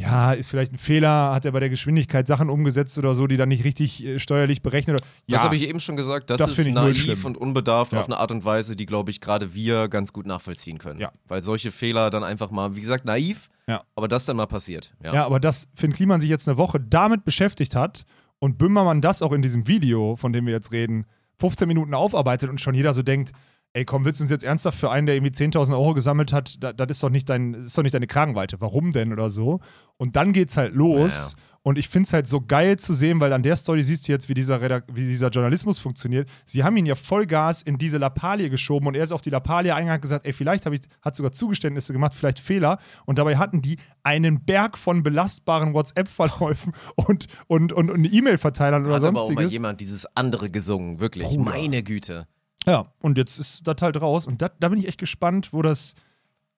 [0.00, 3.36] ja, ist vielleicht ein Fehler, hat er bei der Geschwindigkeit Sachen umgesetzt oder so, die
[3.36, 4.96] dann nicht richtig äh, steuerlich berechnet.
[4.96, 6.30] Oder, Das ja, habe ich eben schon gesagt.
[6.30, 8.00] Das, Das ist finde ich null naiv und unbedarft Ja.
[8.00, 11.00] auf eine Art und Weise, die, glaube ich, gerade wir ganz gut nachvollziehen können.
[11.00, 11.10] Ja.
[11.28, 13.82] Weil solche Fehler dann einfach mal, wie gesagt, naiv, Ja.
[13.94, 14.94] aber das dann mal passiert.
[15.04, 15.14] Ja.
[15.14, 18.04] Ja, aber dass Finn Kliman sich jetzt eine Woche damit beschäftigt hat
[18.38, 21.04] und Böhmermann das auch in diesem Video, von dem wir jetzt reden,
[21.38, 23.32] 15 Minuten aufarbeitet und schon jeder so denkt,
[23.72, 26.62] ey komm, willst du uns jetzt ernsthaft für einen, der irgendwie 10.000 Euro gesammelt hat,
[26.62, 29.60] da- das ist doch nicht dein, ist doch nicht deine Kragenweite, warum denn oder so?
[29.96, 33.42] Und dann geht's halt los und ich find's halt so geil zu sehen, weil an
[33.42, 36.26] der Story siehst du jetzt, wie dieser, Redak wie dieser Journalismus funktioniert.
[36.46, 39.72] Sie haben ihn ja Vollgas in diese Lappalie geschoben und er ist auf die Lappalie
[39.74, 42.78] eingegangen und gesagt, ey, vielleicht ich, hat sogar Zugeständnisse gemacht, vielleicht Fehler.
[43.04, 48.94] Und dabei hatten die einen Berg von belastbaren WhatsApp-Verläufen und, und, und, und E-Mail-Verteilern oder
[48.94, 49.52] Hat aber auch mal sonstiges.
[49.52, 51.28] jemand dieses andere gesungen, wirklich.
[51.28, 51.42] Bruder.
[51.50, 52.26] Meine Güte.
[52.66, 54.26] Ja, und jetzt ist das halt raus.
[54.26, 55.94] Und dat, da bin ich echt gespannt, wo das.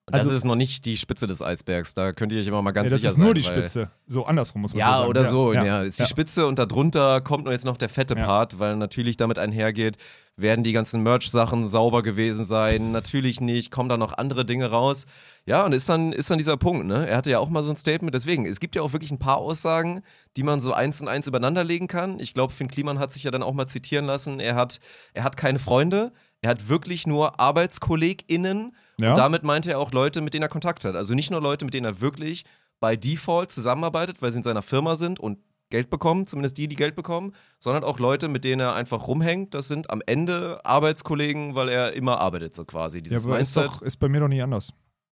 [0.05, 1.95] Und das Also- ist noch nicht die Spitze des Eisbergs.
[1.95, 3.91] Da könnt ihr euch immer mal ganz das sicher ist nur sein, die Spitze.
[4.09, 5.09] So andersrum muss man so Ja, sagen.
[5.09, 5.53] oder so.
[5.53, 6.09] Ja, Ja, ist die ja.
[6.09, 8.25] Spitze und darunter kommt nur jetzt noch der fette Ja.
[8.27, 9.99] Part, weil natürlich damit einhergeht,
[10.37, 12.91] werden die ganzen Merch-Sachen sauber gewesen sein?
[12.91, 13.71] Natürlich nicht.
[13.71, 15.05] Kommen da noch andere Dinge raus?
[15.47, 17.07] Ja, und ist dann, ist dann dieser Punkt, ne?
[17.09, 18.13] Er hatte ja auch mal so ein Statement.
[18.13, 20.03] Deswegen, es gibt ja auch wirklich ein paar Aussagen,
[20.37, 22.19] die man so eins und eins übereinander legen kann.
[22.19, 24.41] Ich glaube, Finn Kliman hat sich ja dann auch mal zitieren lassen.
[24.41, 24.81] Er hat,
[25.15, 26.13] er hat keine Freunde.
[26.41, 28.75] Er hat wirklich nur ArbeitskollegInnen.
[29.03, 29.11] Ja.
[29.11, 30.95] Und damit meinte er auch Leute, mit denen er Kontakt hat.
[30.97, 32.45] Also nicht nur Leute, mit denen er wirklich
[32.81, 35.39] bei Default zusammenarbeitet, weil sie in seiner Firma sind und
[35.71, 39.55] Geld bekommen, zumindest die, die Geld bekommen, sondern auch Leute, mit denen er einfach rumhängt.
[39.55, 42.99] Das sind am Ende Arbeitskollegen, weil er immer arbeitet, so quasi.
[42.99, 43.77] Ja, Dieses aber ist, Mindset.
[43.81, 44.73] doch, ist bei mir doch nicht anders.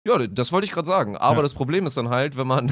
[0.05, 1.17] Ja, das wollte ich gerade sagen.
[1.17, 1.41] Aber Ja.
[1.41, 2.71] das Problem ist dann halt, wenn man,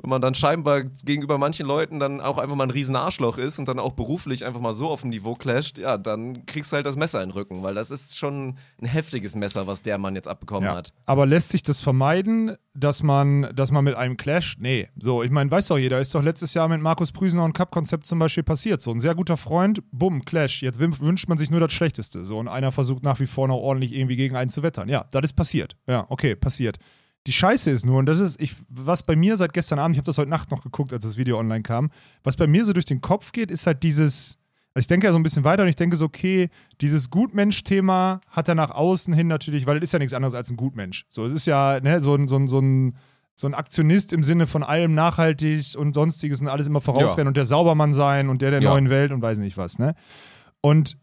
[0.00, 3.58] wenn man dann scheinbar gegenüber manchen Leuten dann auch einfach mal ein riesen Arschloch ist
[3.58, 6.76] und dann auch beruflich einfach mal so auf dem Niveau clasht, ja, dann kriegst du
[6.76, 9.98] halt das Messer in den Rücken, weil das ist schon ein heftiges Messer, was der
[9.98, 10.76] Mann jetzt abbekommen Ja.
[10.76, 10.92] hat.
[11.06, 14.56] Aber lässt sich das vermeiden, dass man, dass man mit einem Clash?
[14.58, 14.88] Nee.
[14.98, 18.06] So, ich meine, weiß doch jeder, ist doch letztes Jahr mit Markus Prüsener und Cup-Konzept
[18.06, 18.80] zum Beispiel passiert.
[18.80, 20.62] So, ein sehr guter Freund, bumm, Clash.
[20.62, 22.24] Jetzt wün- wünscht man sich nur das Schlechteste.
[22.24, 24.88] So, und einer versucht nach wie vor noch ordentlich irgendwie gegen einen zu wettern.
[24.88, 25.76] Ja, das ist passiert.
[25.86, 26.78] Ja, okay, passiert.
[27.26, 29.98] Die Scheiße ist nur, und das ist, ich, was bei mir seit gestern Abend, ich
[29.98, 31.90] habe das heute Nacht noch geguckt, als das Video online kam,
[32.24, 34.38] was bei mir so durch den Kopf geht, ist halt dieses,
[34.74, 36.48] also ich denke ja so ein bisschen weiter und ich denke so, okay,
[36.80, 40.50] dieses Gutmensch-Thema hat er nach außen hin natürlich, weil es ist ja nichts anderes als
[40.50, 41.04] ein Gutmensch.
[41.10, 42.96] So, es ist ja ne, so, ein, so, ein, so, ein,
[43.36, 47.28] so ein Aktionist im Sinne von allem nachhaltig und sonstiges und alles immer vorausrennen Ja.
[47.28, 48.70] und der Saubermann sein und der der Ja.
[48.70, 49.94] neuen Welt und weiß nicht was, ne?
[50.60, 50.98] Und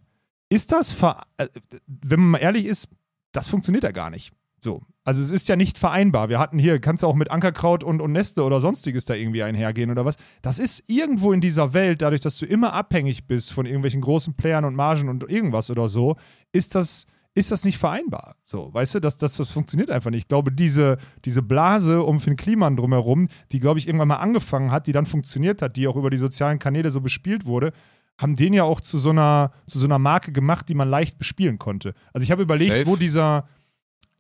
[0.50, 1.48] ist das, ver äh,
[1.88, 2.90] wenn man mal ehrlich ist,
[3.32, 4.34] das funktioniert ja gar nicht.
[4.60, 4.82] So.
[5.10, 6.30] Also es ist ja nicht vereinbar.
[6.30, 9.42] Wir hatten hier, kannst du auch mit Ankerkraut und, und Nestle oder sonstiges da irgendwie
[9.42, 10.18] einhergehen oder was.
[10.44, 14.36] Das ist irgendwo in dieser Welt, dadurch, dass du immer abhängig bist von irgendwelchen großen
[14.36, 16.16] Playern und Margen und irgendwas oder so,
[16.52, 18.36] ist das, ist das nicht vereinbar.
[18.44, 20.26] So, weißt du, das, das, das funktioniert einfach nicht.
[20.26, 24.70] Ich glaube, diese, diese Blase um Finn Kliman drumherum, die, glaube ich, irgendwann mal angefangen
[24.70, 27.74] hat, die dann funktioniert hat, die auch über die sozialen Kanäle so bespielt wurde,
[28.20, 31.18] haben den ja auch zu so einer, zu so einer Marke gemacht, die man leicht
[31.18, 31.96] bespielen konnte.
[32.14, 32.86] Also ich habe überlegt, Safe.
[32.86, 33.48] wo dieser,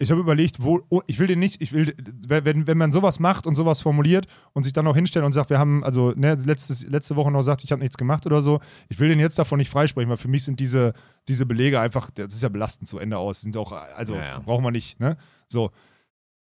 [0.01, 1.93] ich habe überlegt, wo, oh, ich will den nicht, ich will,
[2.25, 5.49] wenn, wenn man sowas macht und sowas formuliert und sich dann noch hinstellt und sagt,
[5.49, 8.62] wir haben, also ne, letztes, letzte Woche noch sagt, ich habe nichts gemacht oder so,
[8.88, 10.93] ich will den jetzt davon nicht freisprechen, weil für mich sind diese,
[11.27, 14.39] diese Belege einfach, das ist ja belastend zu Ende aus, sind auch, also Ja, ja.
[14.39, 15.17] brauchen wir nicht, ne?
[15.49, 15.71] So.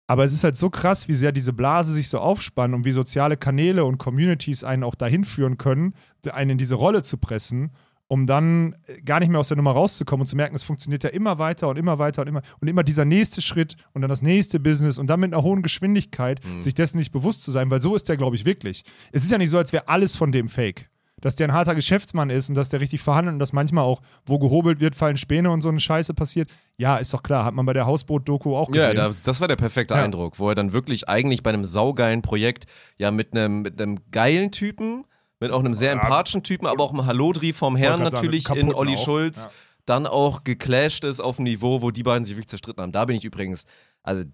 [0.06, 2.90] Aber es ist halt so krass, wie sehr diese Blase sich so aufspannen und wie
[2.90, 5.94] soziale Kanäle und Communities einen auch dahin führen können,
[6.32, 7.70] einen in diese Rolle zu pressen,
[8.12, 11.02] um dann äh, gar nicht mehr aus der Nummer rauszukommen und zu merken, es funktioniert
[11.02, 14.10] ja immer weiter und immer weiter und immer und immer dieser nächste Schritt und dann
[14.10, 16.60] das nächste Business und dann mit einer hohen Geschwindigkeit Mhm.
[16.60, 18.82] sich dessen nicht bewusst zu sein, weil so ist der, glaube ich, wirklich.
[19.12, 20.88] Es ist ja nicht so, als wäre alles von dem Fake.
[21.20, 24.02] dass der ein harter Geschäftsmann ist und dass der richtig verhandelt und dass manchmal auch,
[24.26, 26.50] wo gehobelt wird, fallen Späne und so eine Scheiße passiert.
[26.78, 28.96] Ja, ist doch klar, hat man bei der Hausboot-Doku auch Ja, gesehen.
[28.96, 30.02] das, das war der perfekte Ja.
[30.02, 32.64] Eindruck, wo er dann wirklich eigentlich bei einem saugeilen Projekt
[32.98, 35.04] ja mit einem mit einem geilen Typen,
[35.42, 38.58] mit auch einem sehr empathischen Typen, aber auch einem Hallodri vom Herrn sagen, natürlich mit
[38.58, 39.04] in Olli auch.
[39.04, 39.50] Schulz, Ja.
[39.86, 42.92] dann auch geclasht ist auf einem Niveau, wo die beiden sich wirklich zerstritten haben.
[42.92, 43.64] Da bin ich übrigens,
[44.02, 44.24] also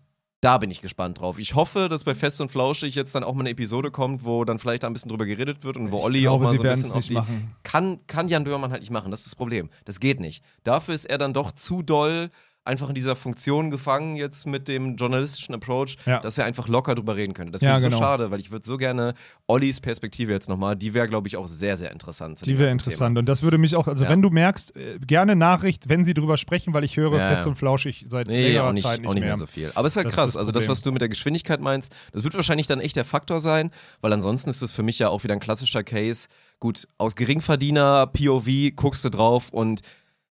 [0.41, 1.41] da bin ich gespannt drauf.
[1.41, 4.45] Ich hoffe, dass bei Fest und Flauschig jetzt dann auch mal eine Episode kommt, wo
[4.45, 6.59] dann vielleicht da ein bisschen drüber geredet wird und wo Olli glaube, auch mal sie
[6.59, 7.55] so ein bisschen auf die machen.
[7.65, 9.11] kann, kann Jan Böhmermann halt nicht machen.
[9.11, 9.69] Das ist das Problem.
[9.85, 10.45] Das geht nicht.
[10.63, 12.31] Dafür ist er dann doch zu doll
[12.69, 16.21] einfach in dieser Funktion gefangen jetzt mit dem journalistischen Approach, Ja.
[16.21, 17.51] dass er einfach locker drüber reden könnte.
[17.53, 17.97] Das Ja, finde ich genau.
[17.99, 19.15] so schade, weil ich würde so gerne
[19.49, 22.45] Ollis Perspektive jetzt nochmal, die wäre, glaube ich, auch sehr, sehr interessant.
[22.47, 23.19] Die wäre interessant.
[23.19, 24.11] Und das würde mich auch, also Ja.
[24.11, 27.45] wenn du merkst, äh, gerne Nachricht, wenn sie drüber sprechen, weil ich höre Ja, fest
[27.45, 27.51] ja.
[27.51, 29.73] und flauschig seit Nee, längerer nicht, Zeit auch nicht mehr so viel.
[29.75, 30.27] Aber es ist halt Das ist krass.
[30.33, 33.05] das also das, was du mit der Geschwindigkeit meinst, das wird wahrscheinlich dann echt der
[33.05, 36.29] Faktor sein, weil ansonsten ist es für mich ja auch wieder ein klassischer Case.
[36.61, 39.81] Gut, aus Geringverdiener, POV, guckst du drauf und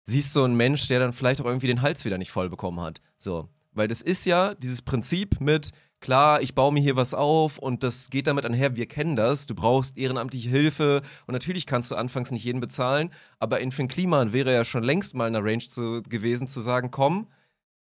[0.09, 2.81] siehst so einen Mensch, der dann vielleicht auch irgendwie den Hals wieder nicht voll bekommen
[2.81, 3.01] hat.
[3.19, 3.49] So.
[3.73, 7.83] Weil das ist ja dieses Prinzip mit, klar, ich baue mir hier was auf und
[7.83, 11.95] das geht damit einher, wir kennen das, du brauchst ehrenamtliche Hilfe und natürlich kannst du
[11.95, 15.45] anfangs nicht jeden bezahlen, aber in Finn Kliman wäre ja schon längst mal in der
[15.45, 17.29] Range zu, gewesen zu sagen, komm,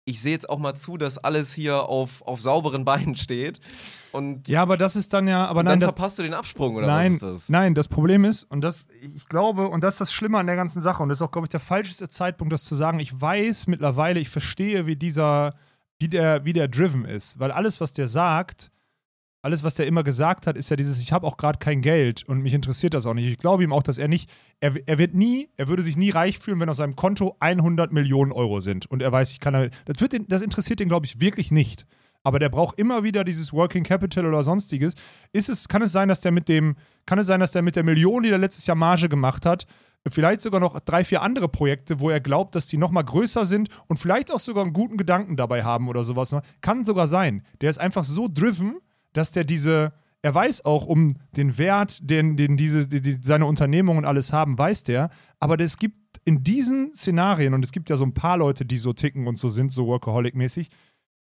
[0.07, 3.59] ich sehe jetzt auch mal zu, dass alles hier auf, auf sauberen Beinen steht
[4.11, 6.87] und, Ja, aber das ist dann ja, aber nein, dann verpasst du den Absprung oder
[6.87, 7.49] nein, was ist das?
[7.49, 10.55] nein, das Problem ist, und das, ich glaube, und das ist das Schlimme an der
[10.55, 12.99] ganzen Sache, und das ist auch, glaube ich, der falscheste Zeitpunkt, das zu sagen.
[12.99, 15.55] Ich weiß mittlerweile, ich verstehe, wie dieser,
[15.99, 18.71] wie der, wie der driven ist, weil alles, was der sagt,
[19.41, 22.23] alles, was der immer gesagt hat, ist ja dieses, ich habe auch gerade kein Geld
[22.27, 23.27] und mich interessiert das auch nicht.
[23.27, 26.09] Ich glaube ihm auch, dass er nicht, er, er wird nie, er würde sich nie
[26.09, 29.53] reich fühlen, wenn auf seinem Konto 100 Millionen Euro sind und er weiß, ich kann
[29.53, 31.85] damit, das, wird den, das interessiert den, glaube ich, wirklich nicht.
[32.23, 34.95] Aber der braucht immer wieder dieses Working Capital oder sonstiges.
[35.31, 37.75] Ist es, kann es sein, dass der mit dem, kann es sein, dass der mit
[37.77, 39.65] der Million, die er letztes Jahr Marge gemacht hat,
[40.09, 43.69] vielleicht sogar noch drei, vier andere Projekte, wo er glaubt, dass die nochmal größer sind
[43.87, 46.31] und vielleicht auch sogar einen guten Gedanken dabei haben oder sowas.
[46.31, 46.41] ne?
[46.61, 47.43] Kann sogar sein.
[47.61, 48.77] Der ist einfach so driven,
[49.17, 53.45] dass der diese, er weiß auch um den Wert, den, den diese, die, die, seine
[53.45, 55.09] Unternehmungen und alles haben, weiß der.
[55.39, 58.77] Aber es gibt in diesen Szenarien, und es gibt ja so ein paar Leute, die
[58.77, 60.69] so ticken und so sind, so Workaholic-mäßig,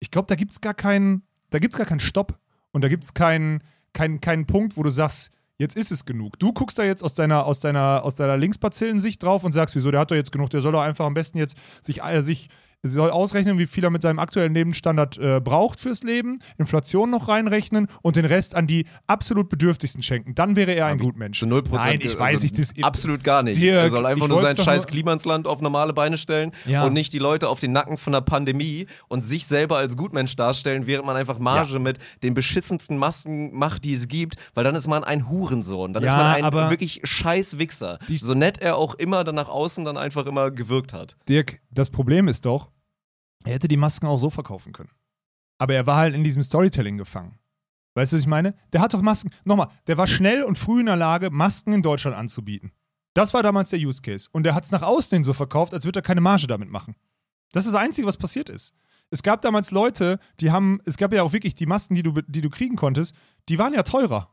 [0.00, 2.38] ich glaube, da gibt es gar keinen, da gibt's gar keinen Stopp.
[2.72, 6.38] Und da gibt es keinen, keinen, keinen Punkt, wo du sagst, jetzt ist es genug.
[6.38, 9.90] Du guckst da jetzt aus deiner, aus deiner, aus deiner Linksparzillensicht drauf und sagst, wieso,
[9.90, 12.48] der hat doch jetzt genug, der soll doch einfach am besten jetzt sich, äh, sich
[12.84, 17.10] Sie soll ausrechnen, wie viel er mit seinem aktuellen Lebensstandard äh, braucht fürs Leben, Inflation
[17.10, 20.36] noch reinrechnen und den Rest an die absolut Bedürftigsten schenken.
[20.36, 21.40] Dann wäre er ein Gutmensch.
[21.40, 23.60] Zu 0 Nein, ich weiß, ich das absolut gar nicht.
[23.60, 26.84] Dirk, er soll einfach nur sein scheiß Klimansland auf normale Beine stellen Ja.
[26.84, 30.36] und nicht die Leute auf den Nacken von der Pandemie und sich selber als Gutmensch
[30.36, 34.76] darstellen, während man einfach Marge mit den beschissensten Masken macht, die es gibt, weil dann
[34.76, 35.92] ist man ein Hurensohn.
[35.92, 37.98] Dann Ja, ist man ein wirklich scheiß Wichser.
[38.08, 41.16] So nett er auch immer dann nach außen dann einfach immer gewirkt hat.
[41.28, 42.67] Dirk, das Problem ist doch,
[43.44, 44.90] er hätte die Masken auch so verkaufen können.
[45.58, 47.38] Aber er war halt in diesem Storytelling gefangen.
[47.94, 48.54] Weißt du, was ich meine?
[48.72, 49.30] Der hat doch Masken.
[49.44, 52.72] Nochmal, der war schnell und früh in der Lage, Masken in Deutschland anzubieten.
[53.14, 54.28] Das war damals der Use Case.
[54.30, 56.70] Und er hat es nach außen hin so verkauft, als würde er keine Marge damit
[56.70, 56.94] machen.
[57.52, 58.74] Das ist das Einzige, was passiert ist.
[59.10, 62.12] Es gab damals Leute, die haben, es gab ja auch wirklich die Masken, die du,
[62.12, 63.16] die du kriegen konntest,
[63.48, 64.30] die waren ja teurer.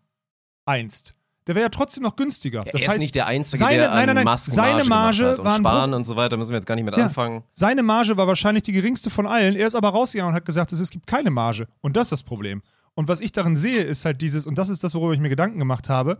[0.65, 1.15] Einst.
[1.47, 2.59] Der wäre ja trotzdem noch günstiger.
[2.65, 5.39] er Das ist heißt, nicht der Einzige, seine- der nein, nein, nein, seine Marge, hat.
[5.39, 7.03] Und waren Sparen und so weiter müssen wir jetzt gar nicht mit Ja.
[7.05, 7.43] anfangen.
[7.51, 9.55] seine Marge war wahrscheinlich die geringste von allen.
[9.55, 11.67] Er ist aber rausgegangen und hat gesagt, es gibt keine Marge.
[11.81, 12.61] Und das ist das Problem.
[12.95, 15.29] Und was ich darin sehe, ist halt dieses, und das ist das, worüber ich mir
[15.29, 16.17] Gedanken gemacht habe,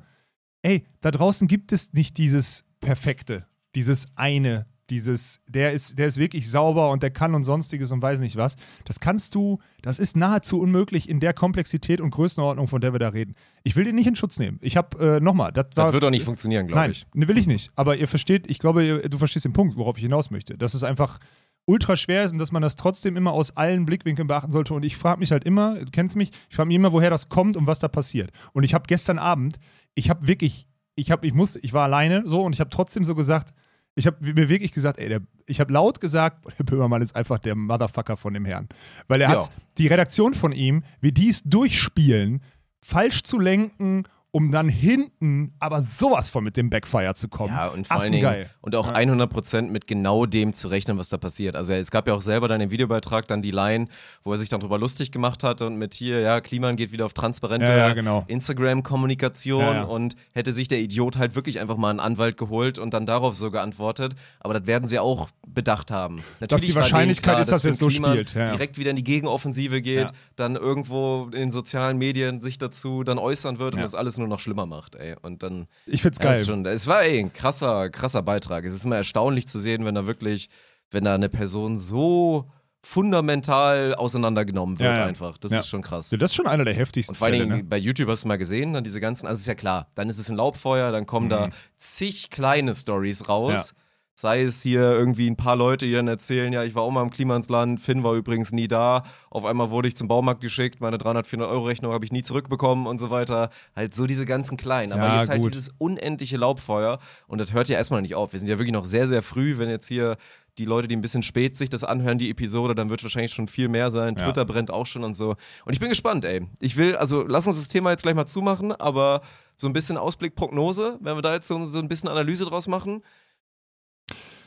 [0.61, 6.17] ey, da draußen gibt es nicht dieses Perfekte, dieses eine, dieses, der ist, der ist
[6.17, 8.56] wirklich sauber und der kann und sonstiges und weiß nicht was.
[8.86, 13.00] Das kannst du, das ist nahezu unmöglich in der Komplexität und Größenordnung, von der wir
[13.00, 13.36] da reden.
[13.63, 14.60] Ich will den nicht in Schutz nehmen.
[14.62, 15.86] Ich habe, äh, nochmal, das war.
[15.86, 17.08] Das wird auch nicht funktionieren, glaube Nein, ich.
[17.13, 17.71] ne, will ich nicht.
[17.76, 20.58] Aber ihr versteht, ich glaube, ihr, du verstehst den Punkt, worauf ich hinaus möchte.
[20.58, 21.19] Dass es einfach
[21.65, 24.74] ultra schwer ist und dass man das trotzdem immer aus allen Blickwinkeln beachten sollte.
[24.74, 27.30] Und ich frage mich halt immer, du kennst mich, ich frage mich immer, woher das
[27.30, 28.32] kommt und was da passiert.
[28.54, 29.58] Und ich habe gestern Abend,
[29.95, 33.04] ich habe wirklich, ich habe, ich musste, ich war alleine so und ich habe trotzdem
[33.04, 33.54] so gesagt,
[33.95, 37.39] ich habe mir wirklich gesagt, ey, der, ich habe laut gesagt, der Böhmermann ist einfach
[37.39, 38.67] der Motherfucker von dem Herrn.
[39.08, 39.36] Weil er Ja.
[39.38, 42.41] hat die Redaktion von ihm, wie die es durchspielen,
[42.84, 44.03] falsch zu lenken,
[44.36, 47.54] um dann hinten aber sowas von mit dem Backfire zu kommen.
[47.54, 48.12] Ja, und vor allen.
[48.12, 51.56] Dingen und auch 100% mit genau dem zu rechnen, was da passiert.
[51.56, 53.88] Also es gab ja auch selber dann im Videobeitrag dann die Line,
[54.26, 57.06] wo er sich dann drüber lustig gemacht hat und mit hier, ja, Kliman geht wieder
[57.06, 58.26] auf transparente Ja, ja, genau.
[58.28, 63.06] Instagram-Kommunikation und hätte sich der Idiot halt wirklich einfach mal einen Anwalt geholt und dann
[63.06, 64.15] darauf so geantwortet.
[64.41, 66.21] Aber das werden sie auch bedacht haben.
[66.41, 68.89] Natürlich die war denen Wahrscheinlichkeit klar, ist, dass er es so Kliman spielt, direkt wieder
[68.89, 73.76] in die Gegenoffensive geht, dann irgendwo in den sozialen Medien sich dazu dann äußern wird
[73.76, 75.15] und das alles nur nur noch schlimmer macht, ey.
[75.21, 76.43] Und dann Ich find's Ja, geil.
[76.45, 78.65] schon, es war ey, ein krasser, krasser Beitrag.
[78.65, 80.49] Es ist immer erstaunlich zu sehen, wenn da wirklich,
[80.91, 82.49] wenn da eine Person so
[82.83, 85.05] fundamental auseinandergenommen wird Ja, ja.
[85.05, 85.38] einfach.
[85.38, 85.59] Das Ja.
[85.59, 86.09] ist schon krass.
[86.09, 87.63] das ist schon einer der heftigsten Und vor Dingen ne?
[87.63, 90.19] bei YouTube hast du mal gesehen, dann diese ganzen, also ist ja klar, dann ist
[90.19, 93.73] es ein Laubfeuer, dann kommen da zig kleine Stories raus.
[94.17, 97.04] Sei es hier irgendwie ein paar Leute, die dann erzählen, ja, ich war auch mal
[97.04, 100.97] im Klimansland, Finn war übrigens nie da, auf einmal wurde ich zum Baumarkt geschickt, meine
[100.97, 103.49] 300, 400 Euro Rechnung habe ich nie zurückbekommen und so weiter.
[103.75, 104.93] Halt so diese ganzen kleinen.
[104.93, 105.54] Aber Ja, jetzt halt gut.
[105.54, 108.32] dieses unendliche Laubfeuer und das hört ja erstmal nicht auf.
[108.32, 110.15] Wir sind ja wirklich noch sehr, sehr früh, wenn jetzt hier
[110.58, 113.49] die Leute, die ein bisschen spät sich das anhören, die Episode, dann wird wahrscheinlich schon
[113.49, 114.15] viel mehr sein.
[114.17, 114.23] Ja.
[114.23, 115.36] Twitter brennt auch schon und so.
[115.65, 116.47] Und ich bin gespannt, ey.
[116.62, 119.19] Ich will, also lass uns das Thema jetzt gleich mal zumachen, aber
[119.58, 122.67] so ein bisschen Ausblick, Prognose, wenn wir da jetzt so, so ein bisschen Analyse draus
[122.67, 123.01] machen.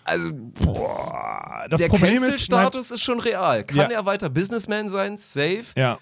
[0.09, 3.65] Also, Boah, das der Problem ist, Cancel-Status ist schon real.
[3.65, 3.89] Kann Ja.
[3.91, 5.17] er weiter Businessman sein?
[5.19, 5.65] Safe.
[5.77, 5.99] ja,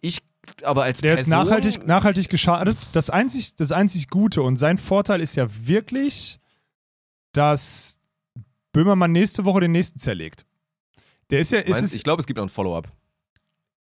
[0.00, 0.18] Ich,
[0.62, 2.76] aber als der ist Person, nachhaltig, nachhaltig geschadet.
[2.92, 6.38] Das einzig, das einzig Gute und sein Vorteil ist ja wirklich,
[7.32, 7.98] dass
[8.72, 10.44] Böhmermann nächste Woche den nächsten zerlegt.
[11.30, 12.88] Der ist ja, ist Meinst, ich glaube, es gibt noch ein Follow-up.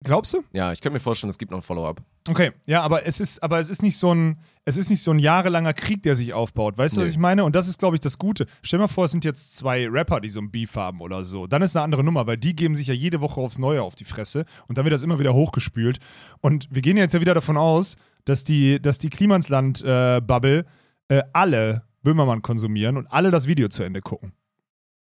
[0.02, 0.42] Glaubst du?
[0.52, 2.02] Ja, ich könnte mir vorstellen, es gibt noch ein Follow-up.
[2.28, 5.12] Okay, ja, aber es ist, aber es ist nicht so ein, es ist nicht so
[5.12, 6.76] ein jahrelanger Krieg, der sich aufbaut.
[6.76, 7.12] Weißt du, was Nee.
[7.12, 7.44] ich meine?
[7.44, 8.46] Und das ist, glaube ich, das Gute.
[8.62, 11.46] Stell mal vor, es sind jetzt zwei Rapper, die so ein Beef haben oder so.
[11.46, 13.94] Dann ist eine andere Nummer, weil die geben sich ja jede Woche aufs Neue auf
[13.94, 15.98] die Fresse und dann wird das immer wieder hochgespült.
[16.40, 20.64] Und wir gehen jetzt ja wieder davon aus, dass die, dass die Klimansland-Bubble
[21.08, 24.32] äh, alle Böhmermann konsumieren und alle das Video zu Ende gucken.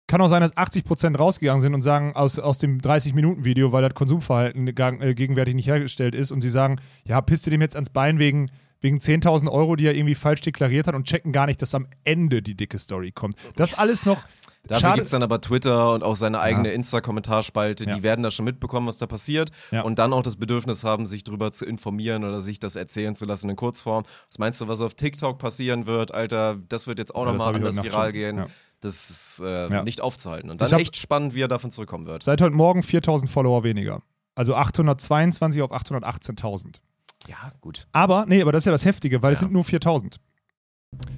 [0.08, 3.94] Kann auch sein, dass 80% rausgegangen sind und sagen aus, aus dem 30-Minuten-Video, weil das
[3.94, 7.90] Konsumverhalten äh, gegenwärtig nicht hergestellt ist und sie sagen, ja, pisst du dem jetzt ans
[7.90, 11.60] Bein wegen, wegen 10.000 Euro, die er irgendwie falsch deklariert hat und checken gar nicht,
[11.62, 13.34] dass am Ende die dicke Story kommt.
[13.56, 14.18] Das alles noch.
[14.66, 17.94] Dafür gibt es dann aber Twitter und auch seine eigene Insta-Kommentarspalte, Ja.
[17.94, 19.82] die werden da schon mitbekommen, was da passiert Ja.
[19.82, 23.24] und dann auch das Bedürfnis haben, sich drüber zu informieren oder sich das erzählen zu
[23.24, 24.04] lassen in Kurzform.
[24.28, 26.56] Was meinst du, was auf TikTok passieren wird, Alter?
[26.68, 28.12] Das wird jetzt auch Ja, nochmal anders viral schon.
[28.12, 28.44] gehen.
[28.80, 29.82] Das ist äh, Ja.
[29.82, 30.50] nicht aufzuhalten.
[30.50, 32.22] Und dann hab- echt spannend, wie er davon zurückkommen wird.
[32.22, 34.02] Seit heute Morgen 4.000 Follower weniger.
[34.34, 36.80] Also 822 auf 818.000.
[37.26, 37.88] Ja, gut.
[37.92, 39.46] Aber, nee, aber das ist ja das Heftige, weil es Ja.
[39.46, 40.18] sind nur 4.000.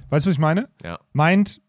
[0.09, 0.69] Weißt du, was ich meine?
[0.83, 0.99] Ja.
[1.13, 1.61] Meint,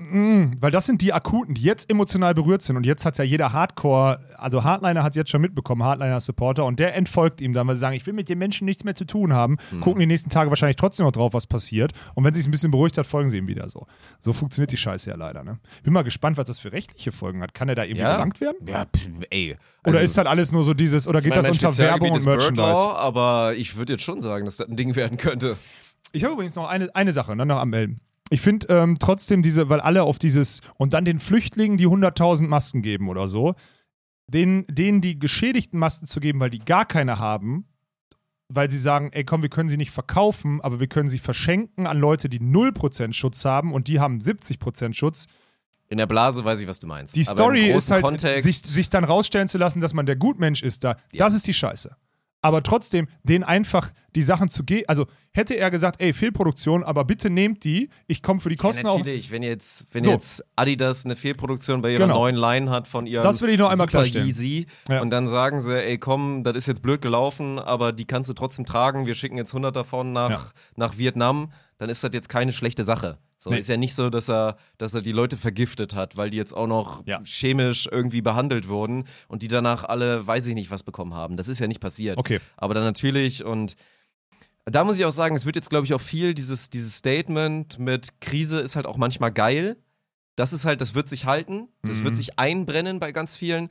[0.00, 3.52] weil das sind die Akuten, die jetzt emotional berührt sind und jetzt hat ja jeder
[3.52, 7.74] Hardcore, also Hardliner hat es jetzt schon mitbekommen, Hardliner-Supporter und der entfolgt ihm dann, weil
[7.74, 9.80] sie sagen, ich will mit den Menschen nichts mehr zu tun haben, Hm.
[9.80, 12.70] gucken die nächsten Tage wahrscheinlich trotzdem noch drauf, was passiert und wenn sich ein bisschen
[12.70, 13.88] beruhigt hat, folgen sie ihm wieder so.
[14.20, 15.58] So funktioniert die Scheiße ja leider, ne?
[15.82, 17.52] Bin mal gespannt, was das für rechtliche Folgen hat.
[17.52, 18.12] Kann er da irgendwie Ja.
[18.14, 18.58] belangt werden?
[18.68, 18.86] Ja,
[19.30, 19.52] ey.
[19.52, 22.24] Oder Also, ist das alles nur so dieses, oder geht meine, das unter Werbung und
[22.24, 22.62] Merchandise?
[22.62, 25.56] Law, aber ich würde jetzt schon sagen, dass das ein Ding werden könnte.
[26.12, 28.00] Ich habe übrigens noch eine, eine Sache, ne, noch am Melden.
[28.30, 32.46] Ich finde ähm, trotzdem diese, weil alle auf dieses und dann den Flüchtlingen die 100.000
[32.46, 33.54] Masken geben oder so,
[34.26, 37.66] denen, denen die geschädigten Masken zu geben, weil die gar keine haben,
[38.48, 41.86] weil sie sagen, ey komm, wir können sie nicht verkaufen, aber wir können sie verschenken
[41.86, 45.26] an Leute, die 0% Schutz haben und die haben 70% Schutz.
[45.90, 47.16] In der Blase weiß ich, was du meinst.
[47.16, 50.62] Die Story ist halt, Kontext, sich, sich dann rausstellen zu lassen, dass man der Gutmensch
[50.62, 50.96] ist da.
[51.12, 51.24] Ja.
[51.24, 51.96] Das ist die Scheiße.
[52.40, 54.84] Aber trotzdem, denen einfach die Sachen zu geben.
[54.88, 58.86] Also hätte er gesagt, ey, Fehlproduktion, aber bitte nehmt die, ich komme für die Kosten
[58.86, 58.98] ja, auf.
[58.98, 60.10] natürlich, wenn jetzt, wenn So.
[60.12, 62.20] jetzt Adidas eine Fehlproduktion bei ihrer Genau.
[62.20, 64.04] neuen Line hat von ihrem Das will ich noch einmal Super.
[64.04, 65.00] Yeezy Ja.
[65.02, 68.34] und dann sagen sie, ey komm, das ist jetzt blöd gelaufen, aber die kannst du
[68.34, 70.42] trotzdem tragen, wir schicken jetzt 100 davon nach, Ja.
[70.76, 73.18] nach Vietnam, dann ist das jetzt keine schlechte Sache.
[73.38, 73.58] So Nee.
[73.58, 76.52] ist ja nicht so, dass er, dass er die Leute vergiftet hat, weil die jetzt
[76.52, 77.20] auch noch Ja.
[77.24, 81.36] chemisch irgendwie behandelt wurden und die danach alle, weiß ich nicht, was bekommen haben.
[81.36, 82.18] Das ist ja nicht passiert.
[82.18, 82.40] Okay.
[82.56, 83.76] Aber dann natürlich und
[84.64, 87.78] da muss ich auch sagen, es wird jetzt, glaube ich, auch viel dieses, dieses Statement
[87.78, 89.76] mit Krise ist halt auch manchmal geil.
[90.36, 92.04] Das ist halt, das wird sich halten, das Mhm.
[92.04, 93.70] wird sich einbrennen bei ganz vielen.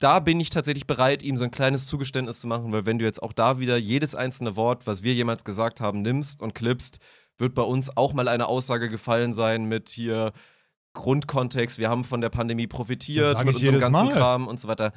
[0.00, 3.04] Da bin ich tatsächlich bereit, ihm so ein kleines Zugeständnis zu machen, weil wenn du
[3.04, 6.98] jetzt auch da wieder jedes einzelne Wort, was wir jemals gesagt haben, nimmst und klippst,
[7.38, 10.32] wird bei uns auch mal eine Aussage gefallen sein mit hier
[10.94, 14.12] Grundkontext, wir haben von der Pandemie profitiert, mit unserem ganzen Mal.
[14.14, 14.92] Kram und so weiter.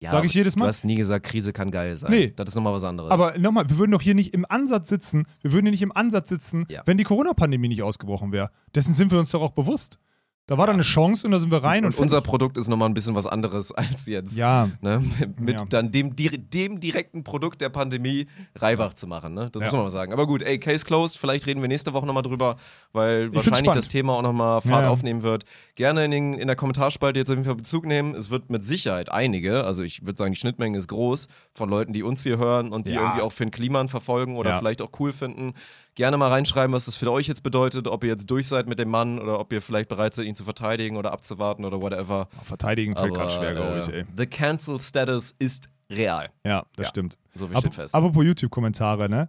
[0.00, 0.64] Ja, Sag ich jedes Mal.
[0.64, 2.10] Du hast nie gesagt, Krise kann geil sein.
[2.10, 2.32] Nee.
[2.34, 3.10] Das ist nochmal was anderes.
[3.12, 5.92] Aber nochmal, wir würden doch hier nicht im Ansatz sitzen, wir würden hier nicht im
[5.96, 6.82] Ansatz sitzen, Ja.
[6.84, 8.50] wenn die Corona-Pandemie nicht ausgebrochen wäre.
[8.74, 9.98] Dessen sind wir uns doch auch bewusst.
[10.46, 12.20] Da war da eine Chance und da sind wir rein und, und unser.
[12.20, 14.36] Produkt ist nochmal ein bisschen was anderes als jetzt.
[14.36, 15.02] Ja, Ne?
[15.38, 15.66] Mit Ja.
[15.70, 19.32] dann dem, dem direkten Produkt der Pandemie Reibach zu machen.
[19.32, 19.48] Ne?
[19.52, 19.66] Das Ja.
[19.66, 20.12] muss man mal sagen.
[20.12, 21.16] Aber gut, ey, Case closed.
[21.16, 22.56] Vielleicht reden wir nächste Woche nochmal drüber,
[22.92, 24.90] weil find's wahrscheinlich das Thema auch nochmal Fahrt Ja, ja.
[24.90, 25.44] aufnehmen wird.
[25.76, 28.14] Gerne in, den, in der Kommentarspalte jetzt auf jeden Fall Bezug nehmen.
[28.14, 31.94] Es wird mit Sicherheit einige, also ich würde sagen, die Schnittmenge ist groß, von Leuten,
[31.94, 33.00] die uns hier hören und die Ja.
[33.02, 34.58] irgendwie auch Finn Kliman verfolgen oder Ja.
[34.58, 35.54] vielleicht auch cool finden.
[35.94, 38.78] Gerne mal reinschreiben, was das für euch jetzt bedeutet, ob ihr jetzt durch seid mit
[38.78, 42.28] dem Mann oder ob ihr vielleicht bereit seid, ihn zu verteidigen oder abzuwarten oder whatever.
[42.42, 44.04] verteidigen fällt gerade schwer, glaube ich, äh, ey.
[44.16, 46.30] The Cancel Status ist real.
[46.44, 46.90] Ja, das ja.
[46.90, 47.16] stimmt.
[47.34, 47.94] So viel Ap steht fest.
[47.94, 49.28] apropos YouTube-Kommentare, ne?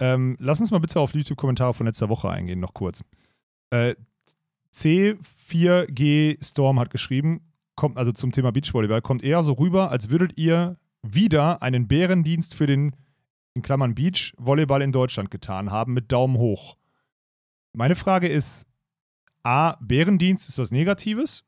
[0.00, 3.02] Ähm, lass uns mal bitte auf YouTube-Kommentare von letzter Woche eingehen, noch kurz.
[3.70, 3.94] Äh,
[4.74, 10.36] C4G Storm hat geschrieben, kommt also zum Thema Beachvolleyball, kommt eher so rüber, als würdet
[10.38, 12.96] ihr wieder einen Bärendienst für den,
[13.54, 16.76] in Klammern Beach-Volleyball in Deutschland getan haben, mit Daumen hoch.
[17.72, 18.66] Meine Frage ist,
[19.42, 21.44] A, Bärendienst ist was Negatives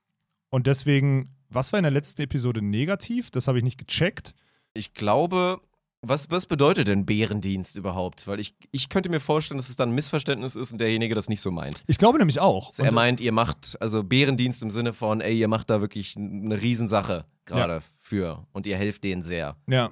[0.50, 3.30] und deswegen, was war in der letzten Episode negativ?
[3.30, 4.34] Das habe ich nicht gecheckt.
[4.74, 5.60] Ich glaube,
[6.02, 8.26] was, was bedeutet denn Bärendienst überhaupt?
[8.28, 11.28] Weil ich, ich könnte mir vorstellen, dass es dann ein Missverständnis ist und derjenige das
[11.28, 11.82] nicht so meint.
[11.86, 12.68] Ich glaube nämlich auch.
[12.68, 15.80] Also er Und- meint, ihr macht, also Bärendienst im Sinne von, ey, ihr macht da
[15.80, 19.56] wirklich eine Riesensache gerade für und ihr helft denen sehr.
[19.68, 19.90] Ja,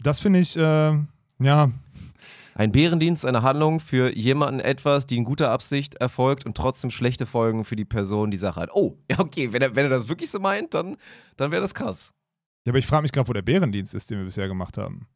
[0.00, 0.98] das finde ich, äh,
[1.44, 1.70] ja,
[2.54, 7.26] Ein Bärendienst, eine Handlung für jemanden etwas, die in guter Absicht erfolgt und trotzdem schlechte
[7.26, 8.70] Folgen für die Person, die Sache hat.
[8.72, 10.96] Oh, ja, okay, wenn er, wenn er das wirklich so meint, dann,
[11.36, 12.12] dann wäre das krass.
[12.64, 15.08] ja aber ich frage mich gerade, wo der Bärendienst ist, den wir bisher gemacht haben.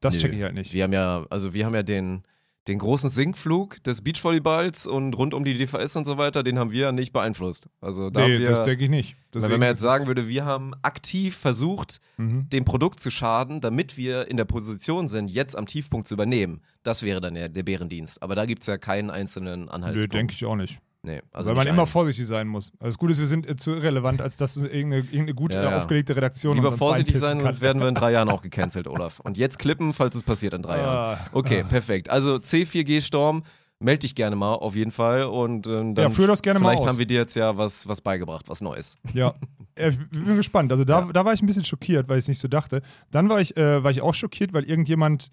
[0.00, 0.20] Das Nö.
[0.20, 0.72] checke ich halt nicht.
[0.72, 2.24] Wir haben ja, also wir haben ja den,
[2.68, 6.72] den großen Sinkflug des Beachvolleyballs und rund um die DVS und so weiter, den haben
[6.72, 7.68] wir ja nicht beeinflusst.
[7.80, 9.16] Also da nee, wir, das denke ich nicht.
[9.32, 12.48] wenn Deswegen man jetzt sagen würde, wir haben aktiv versucht, Mhm.
[12.48, 16.62] dem Produkt zu schaden, damit wir in der Position sind, jetzt am Tiefpunkt zu übernehmen.
[16.82, 18.22] Das wäre dann der, der Bärendienst.
[18.22, 20.14] Aber da gibt es ja keinen einzelnen Nö, Anhaltspunkt.
[20.14, 20.78] denke ich auch nicht.
[21.06, 21.86] Nee, also Weil man immer einen.
[21.86, 22.72] vorsichtig sein muss.
[22.80, 25.62] Also das Gute ist, wir sind äh, zu irrelevant, als dass irgendeine, irgendeine gut Ja,
[25.62, 25.78] äh, ja.
[25.78, 29.20] aufgelegte Redaktion Lieber vorsichtig sein, sonst werden wir in drei Jahren auch gecancelt, Olaf.
[29.20, 31.18] Und jetzt klippen, falls es passiert in drei Jahren.
[31.20, 31.68] Ah, Okay, ah.
[31.68, 32.10] perfekt.
[32.10, 33.44] Also C4G Storm,
[33.78, 36.70] melde dich gerne mal auf jeden Fall und ähm, dann Ja, führ das gerne mal
[36.70, 36.88] vielleicht aus.
[36.88, 38.98] haben wir dir jetzt ja was, was beigebracht, was Neues.
[39.14, 39.34] Ja,
[39.78, 40.72] Äh, ich bin gespannt.
[40.72, 41.12] Also da, Ja.
[41.12, 42.80] da war ich ein bisschen schockiert, weil ich es nicht so dachte.
[43.10, 45.28] Dann war ich, äh, war ich auch schockiert, weil irgendjemand,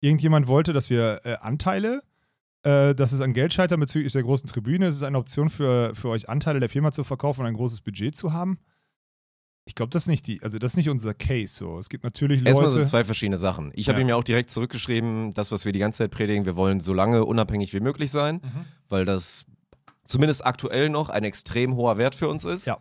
[0.00, 2.02] irgendjemand wollte, dass wir äh, Anteile,
[2.62, 4.86] äh, dass es an Geld scheitert bezüglich der großen Tribüne.
[4.86, 7.80] Es ist eine Option für, für euch, Anteile der Firma zu verkaufen und ein großes
[7.82, 8.58] Budget zu haben.
[9.64, 11.78] Ich glaube, das ist nicht die, also das ist nicht unser Case so.
[11.78, 12.48] Es gibt natürlich Leute.
[12.48, 13.70] Erstmal sind zwei verschiedene Sachen.
[13.74, 14.04] Ich habe Ja.
[14.06, 16.94] ihm ja auch direkt zurückgeschrieben, das, was wir die ganze Zeit predigen, wir wollen so
[16.94, 18.64] lange unabhängig wie möglich sein, Mhm.
[18.88, 19.44] weil das
[20.04, 22.66] zumindest aktuell noch ein extrem hoher Wert für uns ist.
[22.66, 22.78] Ja.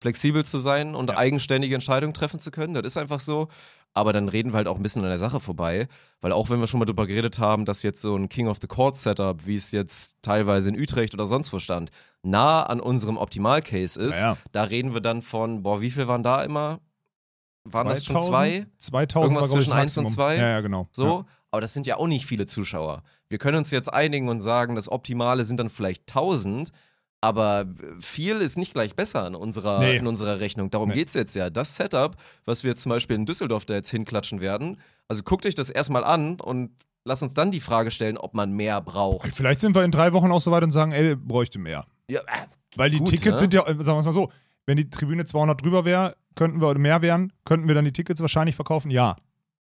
[0.00, 1.16] Flexibel zu sein und Ja.
[1.18, 3.48] eigenständige Entscheidungen treffen zu können, das ist einfach so.
[3.96, 5.86] Aber dann reden wir halt auch ein bisschen an der Sache vorbei,
[6.20, 8.58] weil auch wenn wir schon mal drüber geredet haben, dass jetzt so ein King of
[8.60, 11.90] the Court Setup, wie es jetzt teilweise in Utrecht oder sonst wo stand,
[12.22, 14.36] nah an unserem Optimal-Case ist, Naja.
[14.50, 16.80] da reden wir dann von, boah, wie viel waren da immer?
[17.64, 18.26] Waren das schon 2000?
[18.26, 18.66] zwei?
[18.78, 20.36] 2000 Irgendwas war, zwischen eins und zwei?
[20.36, 20.88] Ja, ja, genau.
[20.90, 21.26] So, Ja.
[21.52, 23.02] aber das sind ja auch nicht viele Zuschauer.
[23.28, 26.70] Wir können uns jetzt einigen und sagen, das Optimale sind dann vielleicht 1000,
[27.24, 27.66] aber
[28.00, 29.96] viel ist nicht gleich besser in unserer, Nee.
[29.96, 30.70] in unserer Rechnung.
[30.70, 30.94] Darum Nee.
[30.96, 31.48] geht's jetzt ja.
[31.50, 35.46] Das Setup, was wir jetzt zum Beispiel in Düsseldorf da jetzt hinklatschen werden, also guckt
[35.46, 36.70] euch das erstmal an und
[37.04, 39.34] lasst uns dann die Frage stellen, ob man mehr braucht.
[39.34, 41.86] Vielleicht sind wir in drei Wochen auch so weit und sagen, ey, bräuchte mehr.
[42.08, 43.36] Ja, äh, Weil die Gut, Tickets ne?
[43.38, 44.30] sind ja, äh, sagen wir es mal so,
[44.66, 47.92] wenn die Tribüne 200 drüber wäre, könnten wir oder mehr wären, könnten wir dann die
[47.92, 48.90] Tickets wahrscheinlich verkaufen?
[48.90, 49.16] Ja,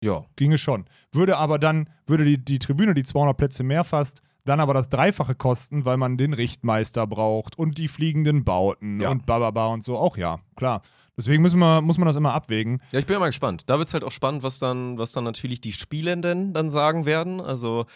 [0.02, 0.24] ja.
[0.36, 0.86] ginge schon.
[1.12, 4.88] Würde aber dann, würde die, die Tribüne, die 200 Plätze mehr fasst, dann aber das
[4.88, 9.10] Dreifache kosten, weil man den Richtmeister braucht und die fliegenden Bauten Ja.
[9.10, 10.82] und bababa und so, auch ja, klar.
[11.16, 12.80] Deswegen müssen wir, muss man das immer abwägen.
[12.92, 13.64] Ja, ich bin ja mal gespannt.
[13.66, 17.06] Da wird es halt auch spannend, was dann, was dann natürlich die Spielenden dann sagen
[17.06, 17.40] werden.
[17.40, 17.86] Also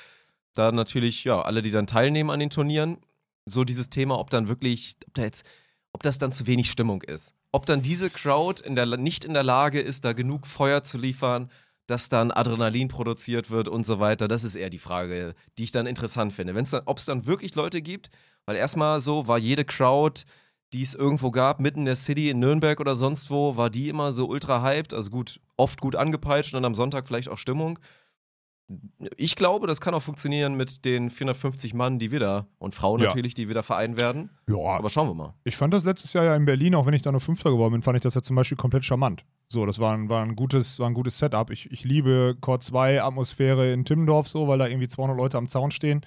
[0.54, 2.98] da natürlich, ja, alle, die dann teilnehmen an den Turnieren,
[3.46, 5.46] so dieses Thema, ob dann wirklich, ob da jetzt,
[5.92, 7.34] ob das dann zu wenig Stimmung ist.
[7.52, 10.98] Ob dann diese Crowd in der, nicht in der Lage ist, da genug Feuer zu
[10.98, 11.48] liefern,
[11.92, 14.26] dass dann Adrenalin produziert wird und so weiter.
[14.26, 16.54] Das ist eher die Frage, die ich dann interessant finde.
[16.86, 18.08] Ob es dann wirklich Leute gibt,
[18.46, 20.22] weil erstmal so war jede Crowd,
[20.72, 23.90] die es irgendwo gab, mitten in der City, in Nürnberg oder sonst wo, war die
[23.90, 27.36] immer so ultra hyped, also gut, oft gut angepeitscht und dann am Sonntag vielleicht auch
[27.36, 27.78] Stimmung.
[29.18, 33.00] Ich glaube, das kann auch funktionieren mit den 450 Mann, die wir da und Frauen
[33.02, 33.08] Ja.
[33.08, 34.30] natürlich, die wir da vereinen werden.
[34.48, 35.34] Ja, Aber schauen wir mal.
[35.44, 37.72] Ich fand das letztes Jahr ja in Berlin, auch wenn ich da nur Fünfter geworden
[37.72, 39.26] bin, fand ich das ja zum Beispiel komplett charmant.
[39.52, 41.50] So, das war ein, war ein, gutes, war ein gutes Setup.
[41.50, 45.46] Ich, ich liebe Chord 2 Atmosphäre in Timmendorf so, weil da irgendwie 200 Leute am
[45.46, 46.06] Zaun stehen.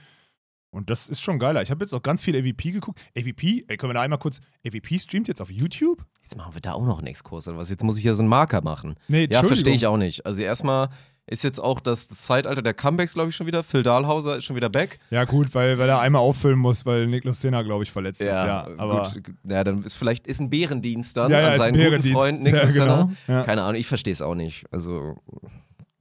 [0.71, 1.61] Und das ist schon geiler.
[1.61, 2.99] Ich habe jetzt auch ganz viel AVP geguckt.
[3.15, 6.03] AVP, ey, können wir da einmal kurz, AVP streamt jetzt auf YouTube?
[6.23, 7.69] Jetzt machen wir da auch noch einen Exkurs oder was?
[7.69, 8.95] Jetzt muss ich hier so einen Marker machen.
[9.07, 10.25] Nee, Ja, verstehe ich auch nicht.
[10.25, 10.89] Also erstmal
[11.27, 13.63] ist jetzt auch das, Zeitalter der Comebacks, glaube ich, schon wieder.
[13.63, 14.99] Phil Dahlhauser ist schon wieder back.
[15.09, 18.27] Ja, gut, weil, weil er einmal auffüllen muss, weil Niklas Sena, glaube ich, verletzt ist.
[18.27, 19.33] Ja, aber gut.
[19.43, 22.13] Ja, dann ist vielleicht ist ein Bärendienst dann Ja, ja, an seinen guten.
[22.13, 22.97] Freund Niklas Ja, genau.
[22.97, 23.15] Senner.
[23.27, 23.43] Ja.
[23.43, 24.65] Keine Ahnung, ich verstehe es auch nicht.
[24.71, 25.15] Also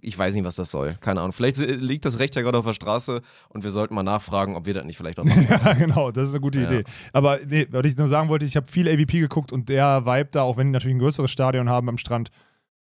[0.06, 0.96] ich weiß nicht, was das soll.
[1.00, 1.32] Keine Ahnung.
[1.32, 4.66] Vielleicht liegt das Recht ja gerade auf der Straße und wir sollten mal nachfragen, ob
[4.66, 5.46] wir das nicht vielleicht auch machen.
[5.48, 6.66] Ja, genau, das ist eine gute Ja.
[6.66, 6.84] Idee.
[7.14, 10.28] Aber nee, was ich nur sagen wollte, ich habe viel AVP geguckt und der Vibe
[10.32, 12.30] da, auch wenn die natürlich ein größeres Stadion haben am Strand,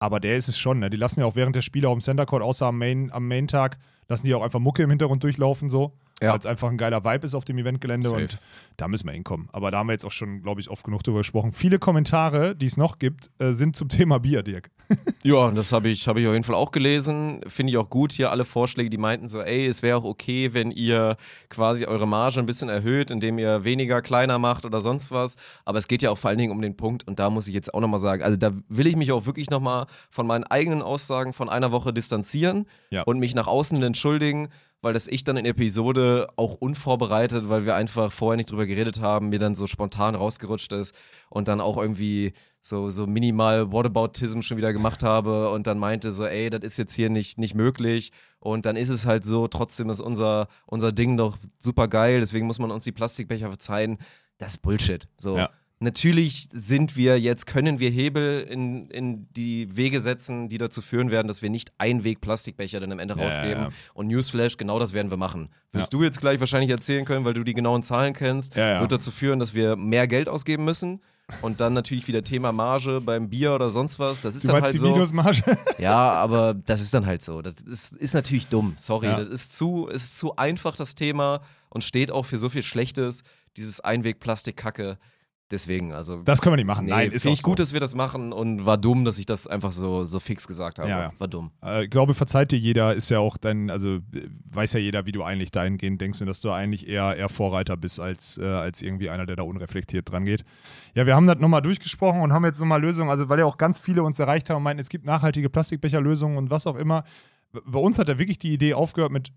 [0.00, 0.90] aber der ist es schon, ne?
[0.90, 3.28] Die lassen ja auch während der Spiele auf dem Center Court, außer am Main, am
[3.28, 5.92] Main-Tag, lassen die auch einfach Mucke im Hintergrund durchlaufen so.
[6.22, 6.32] Ja.
[6.32, 8.20] weil es einfach ein geiler Vibe ist auf dem Eventgelände Safe.
[8.22, 8.38] und
[8.76, 9.48] da müssen wir hinkommen.
[9.52, 11.52] Aber da haben wir jetzt auch schon, glaube ich, oft genug drüber gesprochen.
[11.52, 14.70] Viele Kommentare, die es noch gibt, äh, sind zum Thema Bier, Dirk.
[15.22, 17.42] Ja, das habe ich, hab ich auf jeden Fall auch gelesen.
[17.46, 20.54] Finde ich auch gut hier, alle Vorschläge, die meinten so, ey, es wäre auch okay,
[20.54, 21.16] wenn ihr
[21.50, 25.36] quasi eure Marge ein bisschen erhöht, indem ihr weniger kleiner macht oder sonst was.
[25.66, 27.54] Aber es geht ja auch vor allen Dingen um den Punkt, und da muss ich
[27.54, 30.80] jetzt auch nochmal sagen, also da will ich mich auch wirklich nochmal von meinen eigenen
[30.82, 33.02] Aussagen von einer Woche distanzieren Ja.
[33.02, 34.48] und mich nach außen entschuldigen,
[34.82, 39.00] weil das ich dann in Episode auch unvorbereitet, weil wir einfach vorher nicht drüber geredet
[39.00, 40.94] haben, mir dann so spontan rausgerutscht ist
[41.28, 46.12] und dann auch irgendwie so, so minimal Whataboutism schon wieder gemacht habe und dann meinte
[46.12, 49.48] so, ey, das ist jetzt hier nicht, nicht möglich und dann ist es halt so,
[49.48, 53.98] trotzdem ist unser, unser Ding doch super geil, deswegen muss man uns die Plastikbecher verzeihen.
[54.38, 55.06] Das ist Bullshit.
[55.18, 55.36] So.
[55.36, 55.50] Ja.
[55.82, 61.10] Natürlich sind wir jetzt, können wir Hebel in, in die Wege setzen, die dazu führen
[61.10, 63.62] werden, dass wir nicht Einweg-Plastikbecher dann am Ende Ja, rausgeben.
[63.64, 63.68] ja.
[63.94, 65.48] Und Newsflash, genau das werden wir machen.
[65.72, 69.10] Wirst du jetzt gleich wahrscheinlich erzählen können, weil du die genauen Zahlen kennst, wird dazu
[69.10, 71.00] führen, dass wir mehr Geld ausgeben müssen.
[71.42, 74.20] Und dann natürlich wieder Thema Marge beim Bier oder sonst was.
[74.20, 74.90] Das ist Du dann halt die so.
[74.90, 75.56] Minusmarge?
[75.78, 77.40] Ja, aber das ist dann halt so.
[77.40, 78.72] Das ist, ist natürlich dumm.
[78.74, 79.06] Sorry.
[79.06, 79.16] Ja.
[79.16, 83.22] Das ist zu, ist zu einfach, das Thema, und steht auch für so viel Schlechtes,
[83.56, 84.98] dieses Einweg-Plastik-Kacke.
[85.50, 86.22] Deswegen, also.
[86.22, 86.84] Das können wir nicht machen.
[86.86, 87.62] Nee, Nein, ist finde auch ich gut, so.
[87.62, 90.78] dass wir das machen und war dumm, dass ich das einfach so, so fix gesagt
[90.78, 90.88] habe.
[90.88, 91.12] Ja, ja.
[91.18, 91.50] War dumm.
[91.64, 94.00] Äh, Ich glaube, verzeiht dir jeder, ist ja auch dein, also äh,
[94.44, 97.76] weiß ja jeder, wie du eigentlich dahingehend denkst und dass du eigentlich eher, eher Vorreiter
[97.76, 100.44] bist, als, äh, als irgendwie einer, der da unreflektiert dran geht.
[100.94, 103.58] Ja, wir haben das nochmal durchgesprochen und haben jetzt nochmal Lösungen, also weil ja auch
[103.58, 107.02] ganz viele uns erreicht haben und meinten, es gibt nachhaltige Plastikbecherlösungen und was auch immer.
[107.64, 109.32] Bei uns hat er wirklich die Idee aufgehört mit,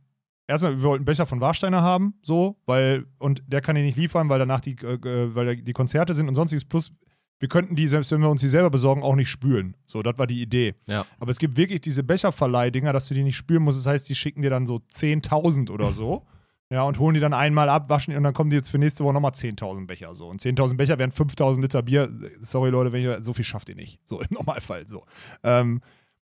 [0.47, 3.97] erstmal, wir wollten einen Becher von Warsteiner haben, so, weil, und der kann ihn nicht
[3.97, 6.91] liefern, weil danach die, äh, äh, weil die Konzerte sind und sonstiges, plus
[7.39, 9.75] wir könnten die, selbst wenn wir uns die selber besorgen, auch nicht spülen.
[9.85, 10.75] So, das war die Idee.
[10.87, 11.05] Ja.
[11.19, 13.79] Aber es gibt wirklich diese Becherverleih-Dinger, dass du die nicht spüren musst.
[13.79, 16.25] Das heißt, die schicken dir dann so 10.000 oder so.
[16.69, 18.79] Ja, und holen die dann einmal ab, waschen die und dann kommen die jetzt für
[18.79, 20.15] nächste Woche nochmal 10.000 Becher.
[20.15, 20.27] So.
[20.27, 22.09] Und 10.000 Becher wären 5.000 Liter Bier.
[22.41, 23.99] Sorry, Leute, wenn ihr, so viel schafft ihr nicht.
[24.05, 24.87] So im Normalfall.
[24.87, 25.05] So.
[25.43, 25.81] Ähm,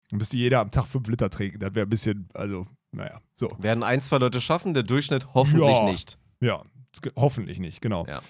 [0.09, 1.59] dann müsste jeder am Tag 5 Liter trinken.
[1.59, 3.51] Das wäre ein bisschen, also, naja, so.
[3.59, 5.83] Werden ein, zwei Leute schaffen, der Durchschnitt hoffentlich Ja.
[5.85, 6.17] nicht.
[6.39, 6.61] Ja,
[7.15, 8.05] hoffentlich nicht, genau.
[8.07, 8.21] Ja.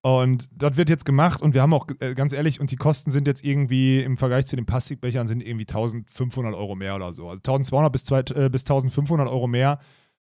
[0.00, 3.10] Und das wird jetzt gemacht und wir haben auch, äh, ganz ehrlich, und die Kosten
[3.10, 7.28] sind jetzt irgendwie im Vergleich zu den Plastikbechern sind irgendwie 1500 Euro mehr oder so.
[7.28, 9.80] Also 1200 bis, zwei, äh, bis 1500 Euro mehr.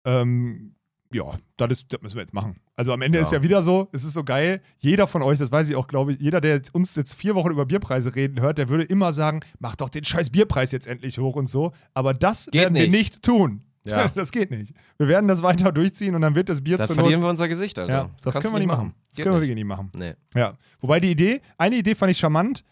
[0.05, 0.73] Ähm,
[1.13, 1.23] ja,
[1.57, 2.57] das, ist, das müssen wir jetzt machen.
[2.75, 3.21] Also am Ende Ja.
[3.21, 4.61] ist ja wieder so, es ist so geil.
[4.77, 7.35] Jeder von euch, das weiß ich auch, glaube ich, jeder, der jetzt uns jetzt vier
[7.35, 10.87] Wochen über Bierpreise reden hört, der würde immer sagen, mach doch den scheiß Bierpreis jetzt
[10.87, 11.71] endlich hoch und so.
[11.93, 12.91] Aber das Geht werden wir nicht.
[12.93, 13.63] nicht tun.
[13.91, 14.07] Ja.
[14.15, 14.73] Das geht nicht.
[14.97, 17.77] Wir werden das weiter durchziehen und dann wird das Bier Not verlieren wir unser Gesicht,
[17.79, 17.93] Alter.
[17.93, 18.93] ja, das, kannst können wir nicht machen.
[19.09, 19.49] Das Geht können wir nicht.
[19.49, 19.91] wirklich nicht machen.
[19.95, 20.13] Nee.
[20.35, 20.53] Ja.
[20.79, 22.63] Wobei die Idee, eine Idee fand ich charmant.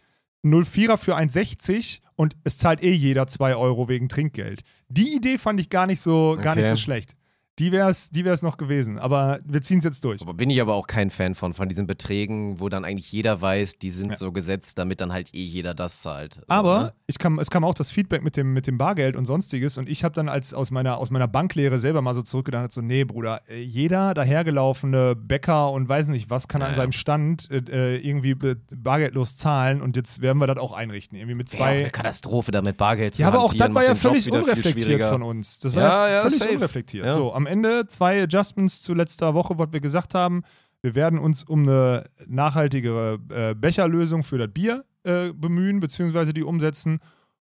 [0.43, 4.61] 04er für 1,60 und es zahlt eh jeder 2 Euro wegen Trinkgeld.
[4.89, 6.75] Die Idee fand ich gar nicht so, gar nicht Okay.
[6.75, 7.15] so schlecht.
[7.59, 8.99] Die wäre es die wär's noch gewesen.
[8.99, 10.21] Aber wir ziehen es jetzt durch.
[10.21, 13.41] Aber bin ich aber auch kein Fan von, von diesen Beträgen, wo dann eigentlich jeder
[13.41, 16.33] weiß, die sind so gesetzt, damit dann halt eh jeder das zahlt.
[16.35, 16.93] So, Aber ne?
[17.07, 19.87] ich kam, es kam auch das Feedback mit dem, mit dem Bargeld und sonstiges und
[19.87, 23.03] ich habe dann als aus meiner, aus meiner Banklehre selber mal so zurückgedacht, so, nee,
[23.05, 26.77] Bruder, äh, jeder dahergelaufene Bäcker und weiß nicht was kann Ja, an ja.
[26.81, 31.17] seinem Stand äh, irgendwie be- bargeldlos zahlen und jetzt werden wir das auch einrichten.
[31.17, 31.79] Irgendwie mit zwei.
[31.81, 35.21] eine Katastrophe, da mit Bargeld zu Ja, aber auch das war ja völlig unreflektiert von
[35.23, 35.59] uns.
[35.59, 36.51] Das war Ja, ja, ja, völlig safe.
[36.53, 37.05] unreflektiert.
[37.05, 37.13] Ja.
[37.13, 40.43] So, am Ende zwei Adjustments zu letzter Woche, was wir gesagt haben.
[40.81, 46.43] Wir werden uns um eine nachhaltigere äh, Becherlösung für das Bier äh, bemühen, beziehungsweise die
[46.43, 46.99] umsetzen.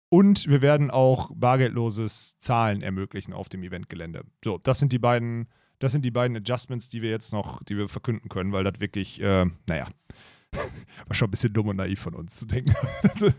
[0.10, 4.24] Und wir werden auch bargeldloses Zahlen ermöglichen auf dem Eventgelände.
[4.43, 5.48] So, das sind die beiden,
[5.80, 8.80] das sind die beiden Adjustments, die wir jetzt noch, die wir verkünden können, weil das
[8.80, 9.88] wirklich, äh, naja,
[10.54, 12.74] war schon ein bisschen dumm und naiv von uns zu denken.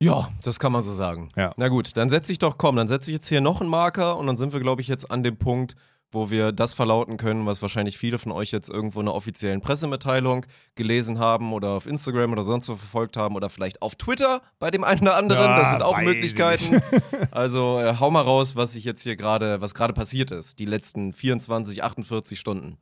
[0.00, 1.28] Ja, das kann man so sagen.
[1.36, 1.52] Ja.
[1.56, 4.16] Na gut, dann setze ich doch, komm, dann setze ich jetzt hier noch einen Marker
[4.16, 5.74] und dann sind wir, glaube ich, jetzt an dem Punkt,
[6.10, 9.60] wo wir das verlauten können, was wahrscheinlich viele von euch jetzt irgendwo in einer offiziellen
[9.60, 14.40] Pressemitteilung gelesen haben oder auf Instagram oder sonst wo verfolgt haben oder vielleicht auf Twitter
[14.58, 15.42] bei dem einen oder anderen.
[15.42, 16.80] Ja, das sind auch Möglichkeiten.
[17.30, 20.64] Also äh, hau mal raus, was ich jetzt hier gerade, was gerade passiert ist, die
[20.64, 22.78] letzten 24, 48 Stunden.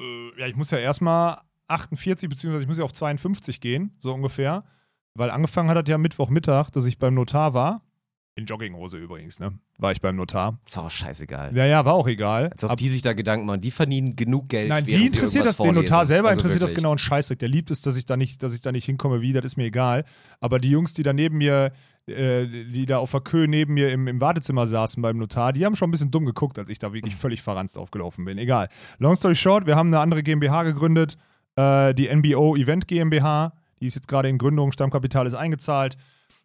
[0.00, 4.12] äh, ja, ich muss ja erstmal 48, beziehungsweise ich muss ja auf 52 gehen, so
[4.12, 4.64] ungefähr.
[5.14, 7.82] Weil angefangen hat das ja Mittwochmittag, dass ich beim Notar war.
[8.38, 9.54] In Jogginghose übrigens, ne?
[9.78, 10.58] War ich beim Notar.
[10.66, 11.56] Ist auch scheißegal.
[11.56, 12.50] Ja, ja, war auch egal.
[12.50, 13.62] Als ob Ab- die sich da Gedanken machen.
[13.62, 14.68] Die verdienen genug Geld.
[14.68, 16.82] Nein, die interessiert das, den Notar selber Also interessiert das wirklich.
[16.82, 17.38] genau ein Scheißdreck.
[17.38, 19.56] Der liebt es, dass ich da nicht, dass ich da nicht hinkomme, wie, das ist
[19.56, 20.04] mir egal.
[20.40, 21.72] Aber die Jungs, die da neben mir,
[22.06, 25.64] äh, die da auf der Kö neben mir im, im Wartezimmer saßen beim Notar, die
[25.64, 28.36] haben schon ein bisschen dumm geguckt, als ich da wirklich völlig verranzt aufgelaufen bin.
[28.36, 28.68] Egal.
[28.98, 31.16] Long story short, wir haben eine andere GmbH gegründet,
[31.56, 33.54] äh, die NBO Event GmbH.
[33.80, 35.96] Die ist jetzt gerade in Gründung, Stammkapital ist eingezahlt.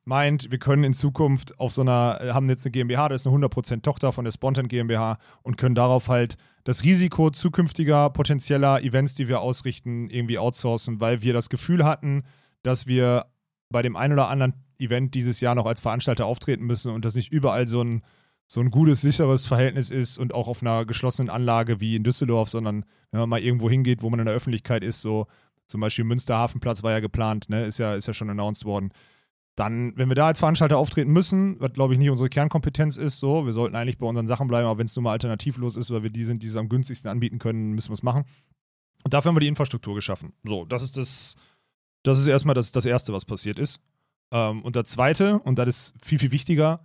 [0.05, 3.27] Meint, wir können in Zukunft auf so einer, äh, haben jetzt eine GmbH, das ist
[3.27, 8.81] eine 100% Tochter von der Spontan GmbH und können darauf halt das Risiko zukünftiger potenzieller
[8.83, 12.23] Events, die wir ausrichten, irgendwie outsourcen, weil wir das Gefühl hatten,
[12.63, 13.25] dass wir
[13.69, 17.15] bei dem einen oder anderen Event dieses Jahr noch als Veranstalter auftreten müssen und das
[17.15, 18.03] nicht überall so ein,
[18.47, 22.49] so ein gutes, sicheres Verhältnis ist und auch auf einer geschlossenen Anlage wie in Düsseldorf,
[22.49, 25.27] sondern wenn man mal irgendwo hingeht, wo man in der Öffentlichkeit ist, so
[25.67, 28.91] zum Beispiel Münster Hafenplatz war ja geplant, ne, ist ja, ist ja schon announced worden.
[29.55, 33.19] Dann, wenn wir da als Veranstalter auftreten müssen, was glaube ich nicht unsere Kernkompetenz ist,
[33.19, 35.91] so, wir sollten eigentlich bei unseren Sachen bleiben, aber wenn es nur mal alternativlos ist,
[35.91, 38.23] weil wir die sind, die es am günstigsten anbieten können, müssen wir es machen.
[39.03, 40.33] Und dafür haben wir die Infrastruktur geschaffen.
[40.43, 41.35] So, das ist das,
[42.03, 43.81] das ist erstmal das, das Erste, was passiert ist.
[44.31, 46.81] Ähm, und das Zweite, und das ist viel, viel wichtiger,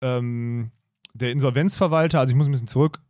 [0.00, 0.70] ähm,
[1.14, 3.00] der Insolvenzverwalter, also ich muss ein bisschen zurück,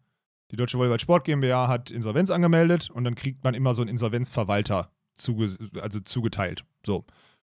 [0.53, 3.91] die Deutsche Volleyball Sport GmbH hat Insolvenz angemeldet und dann kriegt man immer so einen
[3.91, 5.49] Insolvenzverwalter zuge
[5.81, 6.65] also zugeteilt.
[6.85, 7.05] So.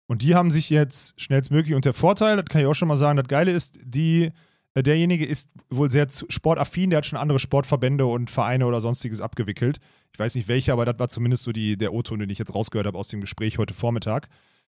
[0.06, 2.96] Und die haben sich jetzt schnellstmöglich, und der Vorteil, das kann ich auch schon mal
[2.96, 4.30] sagen, das Geile ist, die,
[4.74, 9.20] äh, derjenige ist wohl sehr sportaffin, der hat schon andere Sportverbände und Vereine oder sonstiges
[9.20, 9.78] abgewickelt.
[10.12, 12.54] Ich weiß nicht welche, aber das war zumindest so die, der O-Ton, den ich jetzt
[12.54, 14.28] rausgehört habe aus dem Gespräch heute Vormittag.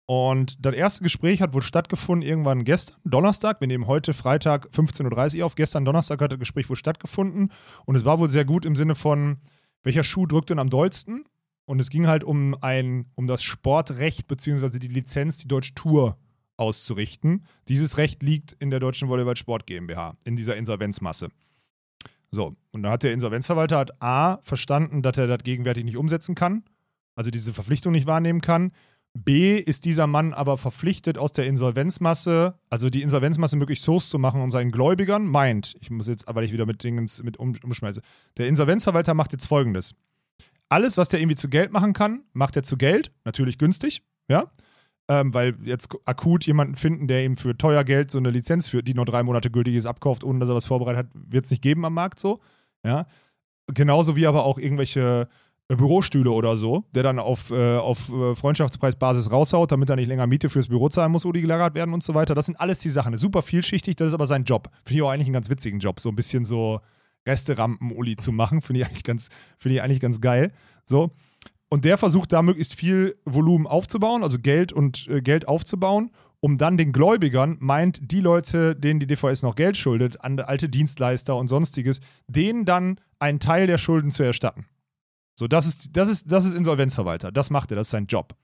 [0.07, 3.61] Und das erste Gespräch hat wohl stattgefunden irgendwann gestern, Donnerstag.
[3.61, 5.55] Wir nehmen heute Freitag 15.30 Uhr auf.
[5.55, 7.53] Gestern Donnerstag hat das Gespräch wohl stattgefunden.
[7.87, 9.39] Und es war wohl sehr gut im Sinne von,
[9.85, 11.25] welcher Schuh drückt denn am dollsten?
[11.65, 16.19] Und es ging halt um ein, um das Sportrecht beziehungsweise die Lizenz, die Deutsche Tour
[16.57, 17.45] auszurichten.
[17.69, 21.29] Dieses Recht liegt in der Deutschen Volleyball Sport GmbH, in dieser Insolvenzmasse.
[22.31, 26.35] So, und da hat der Insolvenzverwalter hat A verstanden, dass er das gegenwärtig nicht umsetzen
[26.35, 26.65] kann,
[27.15, 28.73] also diese Verpflichtung nicht wahrnehmen kann.
[29.15, 34.19] B ist dieser Mann aber verpflichtet, aus der Insolvenzmasse, also die Insolvenzmasse möglichst hoch zu
[34.19, 37.55] machen und seinen Gläubigern meint, ich muss jetzt, weil ich wieder mit Dingens mit um,
[37.63, 38.01] umschmeiße,
[38.39, 39.95] der Insolvenzverwalter macht jetzt folgendes.
[40.73, 44.51] Alles, was der irgendwie zu Geld machen kann, macht er zu Geld, natürlich günstig, ja,
[45.07, 48.83] ähm, weil jetzt akut jemanden finden, der ihm für teuer Geld so eine Lizenz für
[48.83, 51.51] die nur drei Monate gültig ist, abkauft, ohne dass er was vorbereitet hat, wird es
[51.51, 52.41] nicht geben am Markt so,
[52.87, 53.07] ja.
[53.67, 55.29] Genauso wie aber auch irgendwelche
[55.69, 60.09] äh, Bürostühle oder so, der dann auf, äh, auf äh, Freundschaftspreisbasis raushaut, damit er nicht
[60.09, 62.35] länger Miete fürs Büro zahlen muss, wo die gelagert werden und so weiter.
[62.35, 63.15] Das sind alles die Sachen.
[63.19, 64.71] Super vielschichtig, das ist aber sein Job.
[64.87, 66.81] Finde ich auch eigentlich einen ganz witzigen Job, so ein bisschen so
[67.27, 68.61] Resterampen-Uli zu machen.
[68.61, 70.53] Finde ich eigentlich ganz, finde ich eigentlich ganz geil.
[70.85, 71.13] So.
[71.69, 76.11] Und der versucht da möglichst viel Volumen aufzubauen, also Geld und äh, Geld aufzubauen,
[76.41, 80.69] um dann den Gläubigern, meint die Leute, denen die DVS noch Geld schuldet, an alte
[80.69, 84.67] Dienstleister und sonstiges, denen dann einen Teil der Schulden zu erstatten.
[85.35, 87.33] So, das ist, das ist, das ist Insolvenzverwalter.
[87.33, 88.35] Das macht er, das ist sein Job.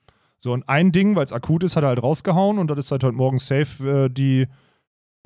[0.41, 2.93] So, und ein Ding, weil es akut ist, hat er halt rausgehauen und das ist
[2.93, 4.47] halt heute Morgen safe, äh, die,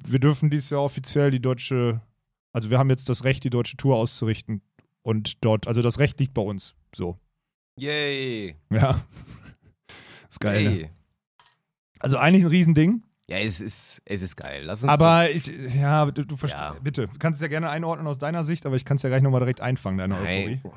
[0.04, 2.00] wir dürfen dieses Jahr offiziell die deutsche,
[2.52, 4.62] also wir haben jetzt das Recht, die deutsche Tour auszurichten.
[5.02, 6.74] Und dort, also das Recht liegt bei uns.
[6.94, 7.18] So.
[7.76, 8.56] Yay.
[8.70, 9.00] Ja.
[10.28, 10.64] ist geil.
[10.64, 10.90] Ne?
[11.98, 13.02] Also eigentlich ein Riesending.
[13.28, 14.62] Ja, es ist, es ist geil.
[14.64, 16.60] Lass uns Aber ich, ja, du, du verstehst.
[16.60, 16.76] Ja.
[16.82, 19.08] Bitte, du kannst es ja gerne einordnen aus deiner Sicht, aber ich kann es ja
[19.08, 20.60] gleich nochmal direkt einfangen, deine Euphorie.
[20.62, 20.72] Nein.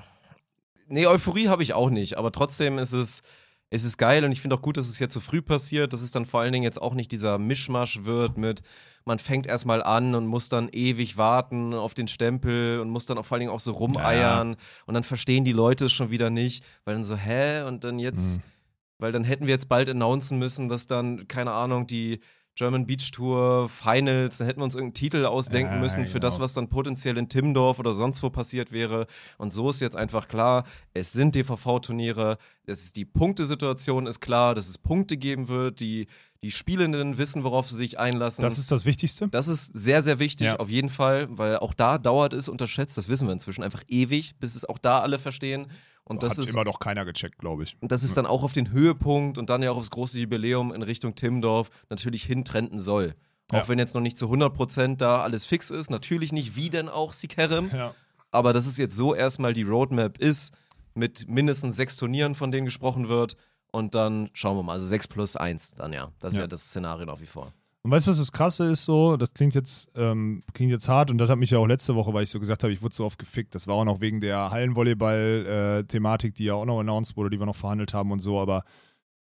[0.87, 3.21] Nee, Euphorie habe ich auch nicht, aber trotzdem ist es,
[3.69, 6.01] es ist geil und ich finde auch gut, dass es jetzt so früh passiert, dass
[6.01, 8.61] es dann vor allen Dingen jetzt auch nicht dieser Mischmasch wird mit,
[9.05, 13.17] man fängt erstmal an und muss dann ewig warten auf den Stempel und muss dann
[13.17, 14.55] auch vor allen Dingen auch so rumeiern
[14.85, 17.63] und dann verstehen die Leute es schon wieder nicht, weil dann so, hä?
[17.63, 18.43] Und dann jetzt, Mhm.
[18.99, 22.19] weil dann hätten wir jetzt bald announcen müssen, dass dann, keine Ahnung, die
[22.55, 26.35] German Beach Tour Finals, dann hätten wir uns irgendeinen Titel ausdenken Ja, müssen für das,
[26.35, 26.43] genau.
[26.45, 29.07] was dann potenziell in Timmendorf oder sonst wo passiert wäre.
[29.37, 34.55] Und so ist jetzt einfach klar, es sind DVV-Turniere, es ist die Punktesituation ist klar,
[34.55, 36.07] dass es Punkte geben wird, die,
[36.41, 38.41] die Spielenden wissen, worauf sie sich einlassen.
[38.41, 39.27] Das ist das Wichtigste.
[39.27, 40.55] Das ist sehr, sehr wichtig, Ja.
[40.57, 44.35] auf jeden Fall, weil auch da dauert es unterschätzt, das wissen wir inzwischen einfach ewig,
[44.39, 45.67] bis es auch da alle verstehen.
[46.07, 47.77] Und das Hat ist, immer noch keiner gecheckt, glaube ich.
[47.81, 50.71] und das ist dann auch auf den Höhepunkt und dann ja auch aufs große Jubiläum
[50.71, 53.15] in Richtung Timmendorf natürlich hintrenden soll.
[53.49, 53.67] Auch Ja.
[53.67, 57.11] wenn jetzt noch nicht zu 100% da alles fix ist, natürlich nicht wie denn auch
[57.13, 57.93] Sikerem, Ja.
[58.31, 60.53] aber dass es jetzt so erstmal die Roadmap ist,
[60.93, 63.35] mit mindestens sechs Turnieren, von denen gesprochen wird.
[63.71, 66.11] Und dann schauen wir mal, also sechs plus eins dann ja.
[66.19, 66.47] Das ist ja, Ja.
[66.47, 67.51] das Szenario nach wie vor.
[67.85, 69.15] Und weißt du, was das Krasse ist so?
[69.15, 72.15] Das klingt jetzt, ähm, klingt jetzt hart und das hat mich ja auch letzte Woche,
[72.15, 73.53] weil ich so gesagt habe, ich wurde so oft gefickt.
[73.53, 77.45] Das war auch noch wegen der Hallenvolleyball-Thematik, die ja auch noch announced wurde, die wir
[77.45, 78.39] noch verhandelt haben und so.
[78.39, 78.63] Aber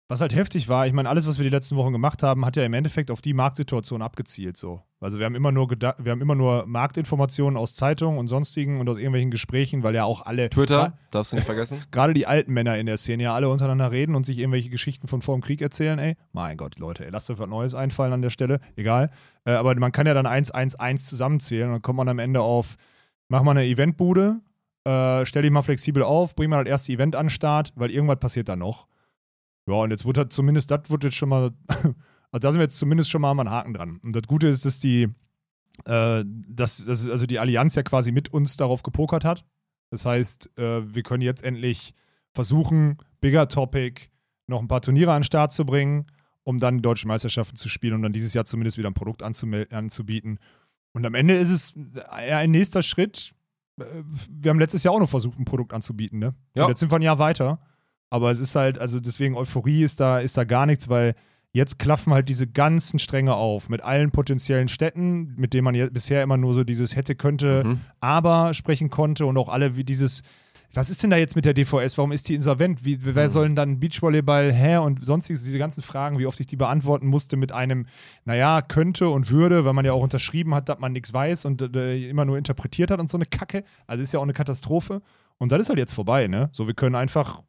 [0.07, 2.57] was halt heftig war, ich meine, alles, was wir die letzten Wochen gemacht haben, hat
[2.57, 4.59] ja im Endeffekt auf die Marktsituation abgezielt.
[4.59, 4.83] So.
[5.01, 8.89] Also wir haben immer nur wir haben immer nur Marktinformationen aus Zeitungen und sonstigen und
[8.89, 11.81] aus irgendwelchen Gesprächen, weil ja auch alle Twitter, darfst du nicht vergessen.
[11.91, 15.09] gerade die alten Männer in der Szene ja alle untereinander reden und sich irgendwelche Geschichten
[15.09, 16.17] von vor dem Krieg erzählen, ey.
[16.33, 18.61] Mein Gott, Leute, ey, lasst euch was Neues einfallen an der Stelle.
[18.77, 19.11] Egal.
[19.47, 22.19] Äh, aber man kann ja dann 1, 1, 1 zusammenzählen und dann kommt man am
[22.19, 22.77] Ende auf,
[23.29, 24.41] mach mal eine Eventbude,
[24.85, 27.91] äh, stell dich mal flexibel auf, bring mal das erste Event an den Start, weil
[27.91, 28.87] irgendwas passiert da noch.
[29.67, 31.53] Ja, und jetzt wird halt zumindest, das wird jetzt schon mal
[32.35, 34.01] Also da sind wir jetzt zumindest schon mal einen Haken dran.
[34.05, 35.09] Und das Gute ist, dass die,
[35.85, 39.45] äh, dass, dass also die Allianz ja quasi mit uns darauf gepokert hat.
[39.91, 41.95] Das heißt, äh, wir können jetzt endlich
[42.33, 44.09] versuchen, Bigger Topic
[44.49, 46.07] noch ein paar Turniere an den Start zu bringen,
[46.43, 49.23] um dann die deutschen Meisterschaften zu spielen und dann dieses Jahr zumindest wieder ein Produkt
[49.23, 50.41] anzubieten.
[50.93, 51.75] Und am Ende ist es
[52.09, 53.33] ein nächster Schritt.
[53.79, 53.85] Äh,
[54.29, 56.35] Wir haben letztes Jahr auch noch versucht, ein Produkt anzubieten, ne?
[56.57, 56.65] Ja.
[56.65, 57.61] Und jetzt sind wir ein Jahr weiter.
[58.15, 61.17] Aber es ist halt, also deswegen Euphorie ist da, ist da gar nichts, weil
[61.53, 65.89] jetzt klaffen halt diese ganzen Stränge auf mit allen potenziellen Städten, mit denen man ja
[65.91, 67.81] bisher immer nur so dieses hätte, könnte, Mhm.
[67.99, 70.23] aber sprechen konnte und auch alle wie dieses,
[70.73, 71.99] was ist denn da jetzt mit der DVS?
[71.99, 72.85] Warum ist die insolvent?
[72.85, 73.31] Wie, wer Mhm.
[73.31, 77.09] soll denn dann Beachvolleyball her und sonstiges, diese ganzen Fragen, wie oft ich die beantworten
[77.09, 77.87] musste mit einem,
[78.25, 81.63] naja, könnte und würde, weil man ja auch unterschrieben hat, dass man nichts weiß und
[81.77, 83.65] äh, immer nur interpretiert hat und so eine Kacke.
[83.89, 85.03] Also ist ja auch eine Katastrophe.
[85.39, 86.49] Und das ist halt jetzt vorbei, ne?
[86.53, 87.43] So, wir können einfach,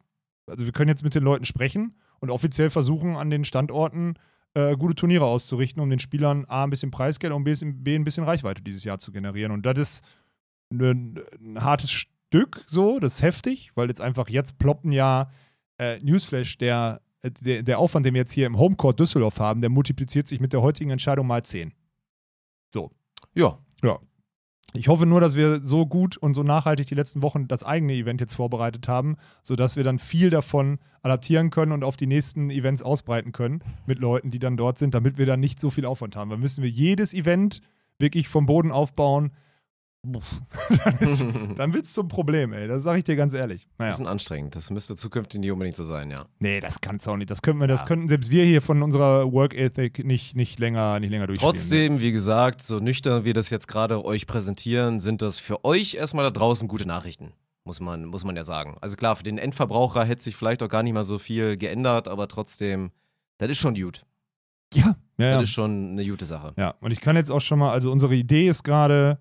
[0.46, 4.14] also wir können jetzt mit den Leuten sprechen und offiziell versuchen, an den Standorten
[4.54, 8.04] äh, gute Turniere auszurichten, um den Spielern A, ein bisschen Preisgeld und B, B ein
[8.04, 9.52] bisschen Reichweite dieses Jahr zu generieren.
[9.52, 10.04] Und das ist
[10.72, 15.30] ein, ein hartes Stück, so, das ist heftig, weil jetzt einfach, jetzt ploppen ja
[15.78, 19.60] äh, Newsflash, der, äh, der, der Aufwand, den wir jetzt hier im Homecourt Düsseldorf haben,
[19.60, 21.74] der multipliziert sich mit der heutigen Entscheidung mal 10.
[23.82, 23.98] Ja,
[24.76, 27.94] Ich hoffe nur, dass wir so gut und so nachhaltig die letzten Wochen das eigene
[27.94, 32.50] Event jetzt vorbereitet haben, sodass wir dann viel davon adaptieren können und auf die nächsten
[32.50, 35.86] Events ausbreiten können mit Leuten, die dann dort sind, damit wir dann nicht so viel
[35.86, 36.30] Aufwand haben.
[36.30, 37.62] Dann müssen wir jedes Event
[37.98, 39.32] wirklich vom Boden aufbauen.
[41.56, 42.68] Dann wird es zum Problem, ey.
[42.68, 43.66] Das sage ich dir ganz ehrlich.
[43.78, 43.90] Naja.
[43.90, 44.56] bisschen anstrengend.
[44.56, 46.26] Das müsste zukünftig nicht unbedingt so sein, ja.
[46.38, 47.30] Nee, das kann es auch nicht.
[47.30, 51.00] Das könnten wir, das könnten selbst wir hier von unserer Work Ethic nicht, nicht länger,
[51.00, 51.54] nicht länger durchspielen.
[51.54, 55.94] Trotzdem, wie gesagt, so nüchtern wir das jetzt gerade euch präsentieren, sind das für euch
[55.94, 57.32] erstmal da draußen gute Nachrichten.
[57.64, 58.76] Muss man, muss man ja sagen.
[58.80, 62.06] Also klar, für den Endverbraucher hätte sich vielleicht auch gar nicht mal so viel geändert,
[62.06, 62.92] aber trotzdem,
[63.38, 64.06] das ist schon gut.
[64.72, 65.34] Ja, ja, ja.
[65.34, 66.52] Das ist schon eine gute Sache.
[66.56, 69.18] Ja, und ich kann jetzt auch schon mal, also unsere Idee ist gerade,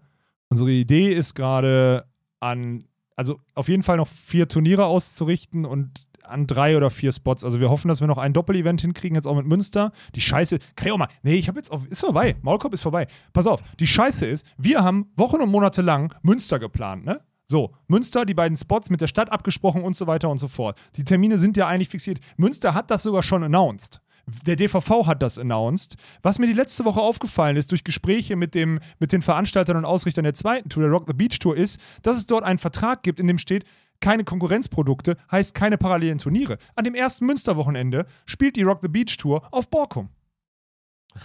[0.49, 2.05] unsere Idee ist gerade
[2.39, 2.85] an,
[3.15, 7.43] also auf jeden Fall noch vier Turniere auszurichten und an drei oder vier Spots.
[7.43, 9.91] Also wir hoffen, dass wir noch ein Doppel-Event hinkriegen, jetzt auch mit Münster.
[10.15, 12.81] Die Scheiße, kann ich auch mal, nee, ich habe jetzt, auf, ist vorbei, Maulkorb ist
[12.81, 13.07] vorbei.
[13.33, 17.21] Pass auf, die Scheiße ist, wir haben Wochen und Monate lang Münster geplant, ne?
[17.47, 20.79] So, Münster, die beiden Spots mit der Stadt abgesprochen und so weiter und so fort.
[20.95, 22.19] Die Termine sind ja eigentlich fixiert.
[22.37, 24.01] Münster hat das sogar schon announced.
[24.45, 25.97] Der DVV hat das announced.
[26.23, 29.85] Was mir die letzte Woche aufgefallen ist, durch Gespräche mit, dem, mit den Veranstaltern und
[29.85, 33.03] Ausrichtern der zweiten Tour, der Rock the Beach Tour, ist, dass es dort einen Vertrag
[33.03, 33.65] gibt, in dem steht,
[33.99, 36.57] keine Konkurrenzprodukte, heißt keine parallelen Turniere.
[36.75, 40.09] An dem ersten Münsterwochenende spielt die Rock the Beach Tour auf Borkum.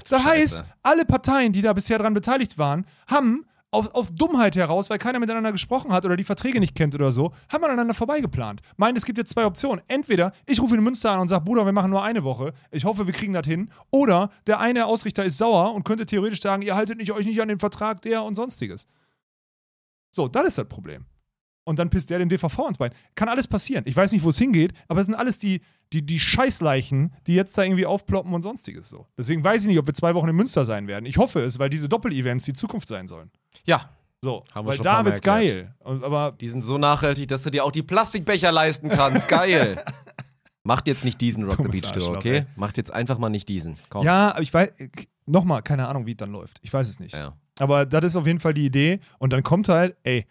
[0.08, 0.64] Das heißt, Scheiße.
[0.82, 5.20] alle Parteien, die da bisher daran beteiligt waren, haben auf, auf Dummheit heraus, weil keiner
[5.20, 8.60] miteinander gesprochen hat oder die Verträge nicht kennt oder so, haben aneinander vorbeigeplant.
[8.76, 9.82] Meint, es gibt jetzt zwei Optionen.
[9.86, 12.52] Entweder ich rufe in Münster an und sage, Bruder, wir machen nur eine Woche.
[12.70, 13.70] Ich hoffe, wir kriegen das hin.
[13.90, 17.40] Oder der eine Ausrichter ist sauer und könnte theoretisch sagen, ihr haltet nicht, euch nicht
[17.40, 18.86] an den Vertrag, der und sonstiges.
[20.10, 21.06] So, das ist das Problem.
[21.64, 22.90] Und dann pisst der dem DVV ans Bein.
[23.14, 23.84] Kann alles passieren.
[23.86, 25.60] Ich weiß nicht, wo es hingeht, aber es sind alles die,
[25.92, 29.06] die, die Scheißleichen, die jetzt da irgendwie aufploppen und sonstiges so.
[29.18, 31.04] Deswegen weiß ich nicht, ob wir zwei Wochen in Münster sein werden.
[31.06, 33.30] Ich hoffe es, weil diese Doppel-Events die Zukunft sein sollen.
[33.64, 33.90] Ja,
[34.22, 35.56] So, Haben wir weil schon da wird's erklärt.
[35.66, 35.74] geil.
[35.80, 39.28] Und, aber die sind so nachhaltig, dass du dir auch die Plastikbecher leisten kannst.
[39.28, 39.82] Geil.
[40.62, 42.36] Macht jetzt nicht diesen Rock the Beach Tour, okay?
[42.40, 42.46] ey.
[42.54, 43.78] Macht jetzt einfach mal nicht diesen.
[43.88, 44.04] Komm.
[44.04, 44.70] ja, aber ich weiß,
[45.26, 46.58] nochmal, keine Ahnung, wie es dann läuft.
[46.62, 47.14] Ich weiß es nicht.
[47.16, 47.34] Ja.
[47.58, 49.00] Aber das ist auf jeden Fall die Idee.
[49.18, 50.26] Und dann kommt halt, ey,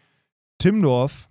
[0.59, 1.29] Timdorf,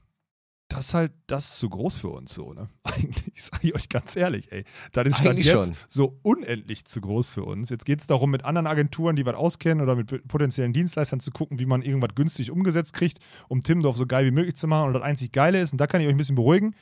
[0.68, 2.68] das ist halt, das ist zu groß für uns so, ne?
[2.82, 4.64] Eigentlich, sage ich euch ganz ehrlich, ey.
[4.92, 5.76] Das ist Stand jetzt schon.
[5.88, 7.70] so unendlich zu groß für uns.
[7.70, 11.30] Jetzt geht es darum, mit anderen Agenturen, die was auskennen oder mit potenziellen Dienstleistern zu
[11.30, 14.88] gucken, wie man irgendwas günstig umgesetzt kriegt, um Timmendorf so geil wie möglich zu machen.
[14.88, 16.74] Und das einzig Geile ist, und da kann ich euch ein bisschen beruhigen,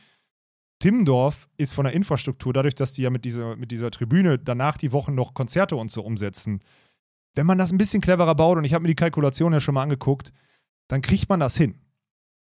[0.81, 4.77] Timmendorf ist von der Infrastruktur, dadurch, dass die ja mit dieser, mit dieser Tribüne danach
[4.77, 6.61] die Wochen noch Konzerte und so umsetzen,
[7.35, 9.75] wenn man das ein bisschen cleverer baut, und ich habe mir die Kalkulation ja schon
[9.75, 10.33] mal angeguckt,
[10.89, 11.81] dann kriegt man das hin.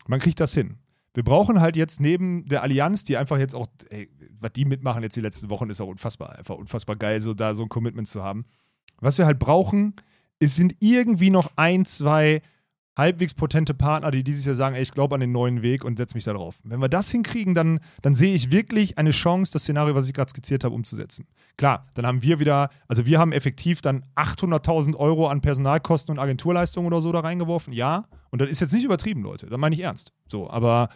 [0.06, 0.78] Man kriegt das hin.
[1.14, 4.10] Wir brauchen halt jetzt neben der Allianz, die einfach jetzt auch, ey,
[4.40, 7.54] was die mitmachen jetzt die letzten Wochen, ist auch unfassbar, einfach unfassbar geil, so da
[7.54, 8.44] so ein Commitment zu haben.
[9.00, 9.94] Was wir halt brauchen,
[10.40, 12.42] es sind irgendwie noch ein, zwei
[12.96, 15.96] halbwegs potente Partner, die dieses Jahr sagen, ey, ich glaube an den neuen Weg und
[15.96, 16.58] setze mich da drauf.
[16.62, 20.14] Wenn wir das hinkriegen, dann, dann sehe ich wirklich eine Chance, das Szenario, was ich
[20.14, 21.26] gerade skizziert habe, umzusetzen.
[21.56, 26.18] Klar, dann haben wir wieder, also wir haben effektiv dann 800.000 Euro an Personalkosten und
[26.18, 28.06] Agenturleistungen oder so da reingeworfen, ja.
[28.30, 30.12] Und das ist jetzt nicht übertrieben, Leute, das meine ich ernst.
[30.28, 30.88] So, aber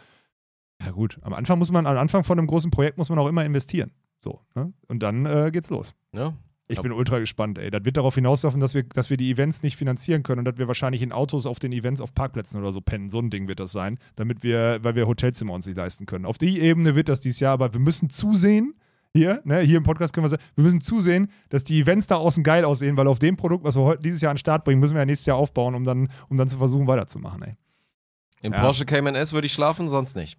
[0.84, 3.28] ja gut, am Anfang muss man, am Anfang von einem großen Projekt muss man auch
[3.28, 3.92] immer investieren.
[4.20, 4.72] So, ne?
[4.88, 5.94] Und dann äh, geht's los.
[6.12, 6.34] Ja?
[6.70, 7.70] Ich bin ultra gespannt, ey.
[7.70, 10.58] Das wird darauf hinauslaufen, dass wir, dass wir die Events nicht finanzieren können und dass
[10.58, 13.08] wir wahrscheinlich in Autos auf den Events auf Parkplätzen oder so pennen.
[13.08, 16.26] So ein Ding wird das sein, damit wir, weil wir Hotelzimmer uns nicht leisten können.
[16.26, 18.74] Auf die Ebene wird das dieses Jahr, aber wir müssen zusehen,
[19.14, 22.16] hier, ne, hier im Podcast können wir sagen, wir müssen zusehen, dass die Events da
[22.16, 24.64] außen geil aussehen, weil auf dem Produkt, was wir heute dieses Jahr an den Start
[24.64, 27.56] bringen, müssen wir ja nächstes Jahr aufbauen, um dann, um dann zu versuchen, weiterzumachen, ey.
[28.42, 28.60] Im Ja.
[28.60, 30.38] Porsche Cayman S würde ich schlafen, sonst nicht.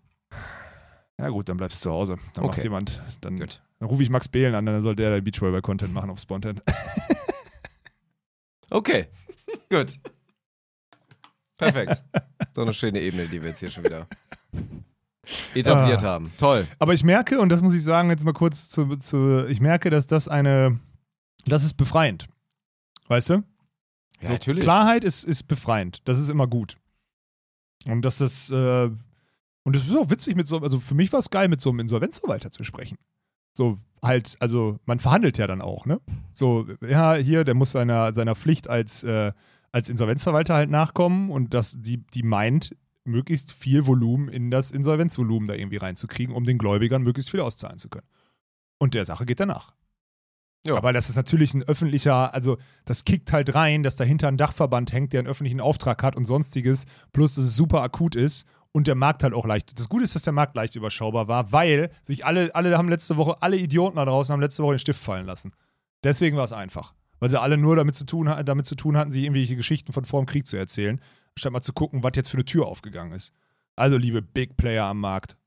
[1.20, 2.18] Ja gut, dann bleibst du zu Hause.
[2.34, 2.64] Dann macht Okay.
[2.64, 3.62] jemand, dann, Gut.
[3.80, 6.62] dann rufe ich Max Behlen an, dann soll der da Beachvolleyball-Content machen auf Spontan.
[8.72, 9.08] Okay,
[9.72, 10.00] gut.
[11.58, 12.04] Perfekt.
[12.54, 14.06] So eine schöne Ebene, die wir jetzt hier schon wieder
[15.56, 16.08] etabliert Ah.
[16.10, 16.32] haben.
[16.38, 16.68] Toll.
[16.78, 19.90] Aber ich merke, und das muss ich sagen, jetzt mal kurz zu, zu ich merke,
[19.90, 20.80] dass das eine,
[21.46, 22.28] das ist befreiend.
[23.08, 23.44] Weißt du?
[24.22, 26.02] So, Klarheit ist, ist befreiend.
[26.08, 26.78] Das ist immer gut.
[27.86, 28.92] Und dass das, äh,
[29.70, 31.70] und es ist auch witzig mit so, also für mich war es geil, mit so
[31.70, 32.98] einem Insolvenzverwalter zu sprechen.
[33.54, 36.02] So halt, also man verhandelt ja dann auch, ne?
[36.34, 39.32] So, ja, hier, der muss seiner, seiner Pflicht als, äh,
[39.72, 45.48] als Insolvenzverwalter halt nachkommen und das, die, die meint, möglichst viel Volumen in das Insolvenzvolumen
[45.48, 48.08] da irgendwie reinzukriegen, um den Gläubigern möglichst viel auszahlen zu können.
[48.80, 49.76] Und der Sache geht danach.
[50.66, 50.78] Ja.
[50.78, 54.92] Aber das ist natürlich ein öffentlicher, also das kickt halt rein, dass dahinter ein Dachverband
[54.94, 58.88] hängt, der einen öffentlichen Auftrag hat und sonstiges, plus dass es super akut ist und
[58.88, 59.78] der Markt halt auch leicht.
[59.80, 63.18] Das Gute ist, dass der Markt leicht überschaubar war, weil sich alle, alle haben letzte
[63.18, 65.54] Woche, alle Idioten da draußen haben letzte Woche den Stift fallen lassen.
[66.04, 66.94] Deswegen war es einfach.
[67.20, 70.06] Weil sie alle nur damit zu tun, damit zu tun hatten, sich irgendwelche Geschichten von
[70.06, 71.02] vor dem Krieg zu erzählen,
[71.36, 73.34] statt mal zu gucken, was jetzt für eine Tür aufgegangen ist.
[73.76, 75.38] Also, liebe Big Player am Markt,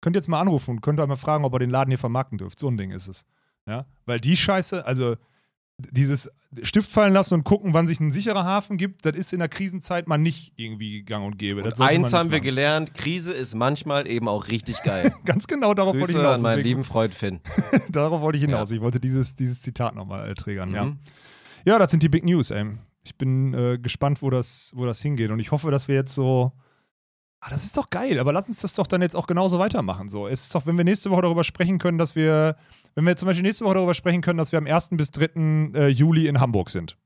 [0.00, 1.98] könnt ihr jetzt mal anrufen und könnt euch mal fragen, ob ihr den Laden hier
[1.98, 2.58] vermarkten dürft.
[2.60, 3.24] So ein Ding ist es.
[3.66, 3.86] Ja?
[4.06, 5.16] Weil die Scheiße, also
[5.78, 6.28] dieses
[6.62, 9.48] Stift fallen lassen und gucken, wann sich ein sicherer Hafen gibt, das ist in der
[9.48, 11.62] Krisenzeit mal nicht irgendwie gang und gäbe.
[11.62, 15.14] Und eins haben wir gelernt, Krise ist manchmal eben auch richtig geil.
[15.24, 16.36] Ganz genau darauf wollte ich Grüße hinaus.
[16.38, 17.40] an meinen deswegen- lieben Freund Finn.
[17.90, 18.70] darauf wollte ich hinaus.
[18.70, 18.76] Ja.
[18.76, 20.74] Ich wollte dieses, dieses Zitat nochmal äh, triggern.
[20.74, 20.84] Ja.
[20.86, 20.98] Mhm.
[21.64, 22.66] ja, das sind die Big News, ey.
[23.04, 25.30] Ich bin äh, gespannt, wo das, wo das hingeht.
[25.30, 26.52] Und ich hoffe, dass wir jetzt so.
[27.40, 30.08] Ah, das ist doch geil, aber lass uns das doch dann jetzt auch genauso weitermachen.
[30.08, 30.26] So.
[30.26, 32.56] Es ist doch, wenn wir nächste Woche darüber sprechen können, dass wir,
[32.94, 34.90] wenn wir zum Beispiel nächste Woche darüber sprechen können, dass wir am 1.
[34.92, 35.72] bis 3.
[35.74, 36.96] Äh, Juli in Hamburg sind.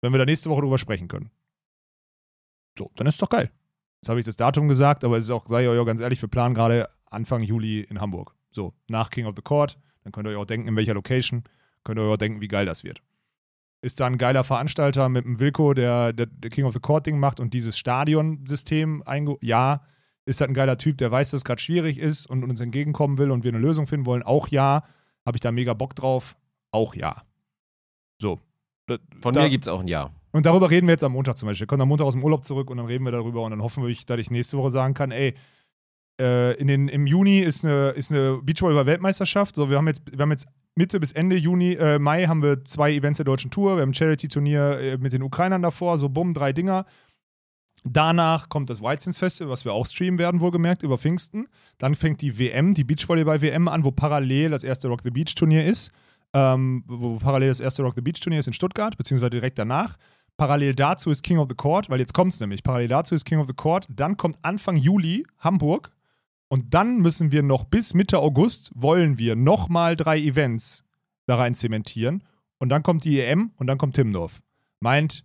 [0.00, 1.30] Wenn wir da nächste Woche darüber sprechen können.
[2.76, 3.50] So, dann ist doch geil.
[4.00, 6.28] Jetzt habe ich das Datum gesagt, aber es ist auch, sei ich ganz ehrlich, wir
[6.28, 8.34] planen gerade Anfang Juli in Hamburg.
[8.50, 9.78] So, nach King of the Court.
[10.02, 11.44] Dann könnt ihr euch auch denken, in welcher Location.
[11.84, 13.02] Könnt ihr euch auch denken, wie geil das wird.
[13.82, 17.06] Ist da ein geiler Veranstalter mit einem Wilco, der, der, der King of the Court
[17.06, 19.36] Ding macht und dieses Stadionsystem einge...
[19.42, 19.82] Ja.
[20.28, 23.16] Ist das ein geiler Typ, der weiß, dass es gerade schwierig ist und uns entgegenkommen
[23.16, 24.24] will und wir eine Lösung finden wollen?
[24.24, 24.82] Auch ja.
[25.24, 26.36] Habe ich da mega Bock drauf?
[26.72, 27.22] Auch ja.
[28.20, 28.40] So.
[29.20, 30.10] Von da- mir gibt es auch ein Ja.
[30.32, 31.62] und darüber reden wir jetzt am Montag zum Beispiel.
[31.62, 33.62] Wir kommen am Montag aus dem Urlaub zurück und dann reden wir darüber und dann
[33.62, 35.34] hoffen wir, dass ich nächste Woche sagen kann, ey,
[36.20, 39.54] äh, in den, im Juni ist eine, ist eine Beachvolleyball-Weltmeisterschaft.
[39.54, 40.46] So, wir haben jetzt, wir haben jetzt
[40.78, 43.76] Mitte bis Ende Juni, äh, Mai haben wir zwei Events der deutschen Tour.
[43.76, 46.84] Wir haben ein Charity-Turnier äh, mit den Ukrainern davor, so bumm, drei Dinger.
[47.84, 51.48] Danach kommt das Whitesins Festival, was wir auch streamen werden, wohlgemerkt, über Pfingsten.
[51.78, 55.92] Dann fängt die WM, die Beachvolleyball-WM an, wo parallel das erste Rock the Beach-Turnier ist.
[56.34, 59.96] Ähm, wo parallel das erste Rock the Beach-Turnier ist in Stuttgart, beziehungsweise direkt danach.
[60.36, 62.62] Parallel dazu ist King of the Court, weil jetzt kommt es nämlich.
[62.62, 63.86] Parallel dazu ist King of the Court.
[63.88, 65.90] Dann kommt Anfang Juli Hamburg.
[66.48, 70.84] Und dann müssen wir noch bis Mitte August, wollen wir nochmal drei Events
[71.26, 72.22] da rein zementieren.
[72.58, 74.40] Und dann kommt die EM und dann kommt Timmendorf.
[74.80, 75.24] Meint,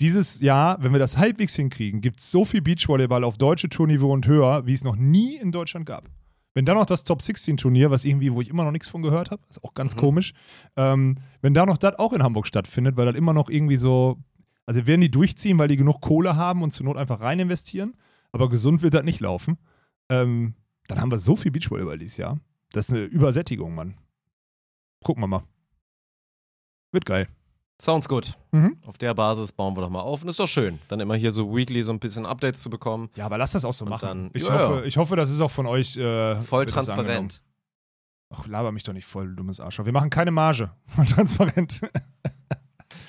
[0.00, 4.10] dieses Jahr, wenn wir das halbwegs hinkriegen, gibt es so viel Beachvolleyball auf deutsche Tourniveau
[4.12, 6.08] und höher, wie es noch nie in Deutschland gab.
[6.54, 9.02] Wenn dann noch das Top 16 Turnier, was irgendwie, wo ich immer noch nichts von
[9.02, 10.00] gehört habe, ist auch ganz Mhm.
[10.00, 10.32] komisch,
[10.76, 14.18] ähm, wenn da noch das auch in Hamburg stattfindet, weil das immer noch irgendwie so,
[14.66, 17.94] also werden die durchziehen, weil die genug Kohle haben und zur Not einfach rein investieren,
[18.32, 19.56] aber gesund wird das nicht laufen.
[20.10, 20.54] Ähm,
[20.88, 22.38] dann haben wir so viel Beachvolleyball dieses Jahr.
[22.72, 23.96] Das ist eine Übersättigung, Mann.
[25.04, 25.42] Gucken wir mal.
[26.92, 27.26] Wird geil.
[27.80, 28.34] Sounds gut.
[28.52, 28.76] Mhm.
[28.86, 30.22] Auf der Basis bauen wir doch mal auf.
[30.22, 33.10] Und ist doch schön, dann immer hier so weekly so ein bisschen Updates zu bekommen.
[33.16, 34.06] Ja, aber lass das auch so Und machen.
[34.06, 34.84] dann- ich, Ja, hoffe, ja.
[34.84, 37.42] ich hoffe, das ist auch von euch äh, Voll transparent.
[38.30, 39.84] Ach, laber mich doch nicht voll, du dummes Arschloch.
[39.84, 40.70] Wir machen keine Marge.
[41.06, 41.80] Transparent.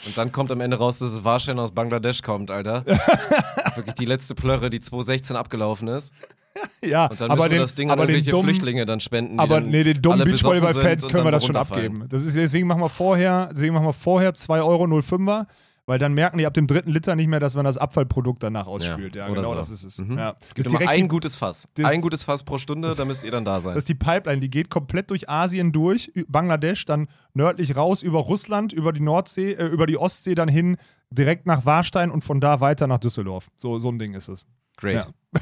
[0.05, 2.85] Und dann kommt am Ende raus, dass es Warstein aus Bangladesch kommt, Alter.
[3.75, 6.13] Wirklich die letzte Plörre, die 2016 abgelaufen ist.
[6.81, 9.33] ja, Und dann aber müssen wir den, das Ding an irgendwelche dummen, Flüchtlinge dann spenden.
[9.33, 12.05] die aber dann nee, den dummen Beachvolleyball-Fans können wir das schon abgeben.
[12.09, 15.47] Das ist, deswegen machen wir vorher, deswegen machen wir vorher 2 Euro 05er,
[15.85, 18.67] weil dann merken die ab dem dritten Liter nicht mehr, dass man das Abfallprodukt danach
[18.67, 19.15] ausspült.
[19.15, 19.55] Ja, oder genau so.
[19.55, 19.99] das ist es.
[19.99, 20.17] Mhm.
[20.17, 20.35] Ja.
[20.45, 21.67] Es gibt immer ein gutes Fass.
[21.81, 23.73] ein gutes Fass pro Stunde, da müsst ihr dann da sein.
[23.73, 28.19] Das ist die Pipeline, die geht komplett durch Asien durch, Bangladesch, dann nördlich raus über
[28.19, 30.77] Russland, über die Nordsee, äh, über die Ostsee, dann hin
[31.09, 33.49] direkt nach Warstein und von da weiter nach Düsseldorf.
[33.57, 34.47] So, so ein Ding ist es.
[34.77, 35.07] Great.
[35.35, 35.41] Ja.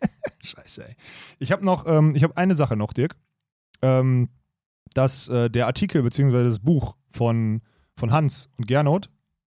[0.42, 0.96] Scheiße, ey.
[1.38, 3.16] Ich habe noch, ähm, ich habe eine Sache noch, Dirk.
[3.82, 4.28] Ähm,
[4.94, 6.42] dass äh, der Artikel bzw.
[6.44, 7.62] das Buch von,
[7.96, 9.08] von Hans und Gernot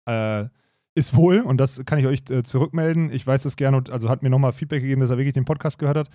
[0.05, 0.45] äh,
[0.95, 3.11] ist wohl, und das kann ich euch äh, zurückmelden.
[3.11, 5.79] Ich weiß, dass Gernot, also hat mir nochmal Feedback gegeben, dass er wirklich den Podcast
[5.79, 6.09] gehört hat.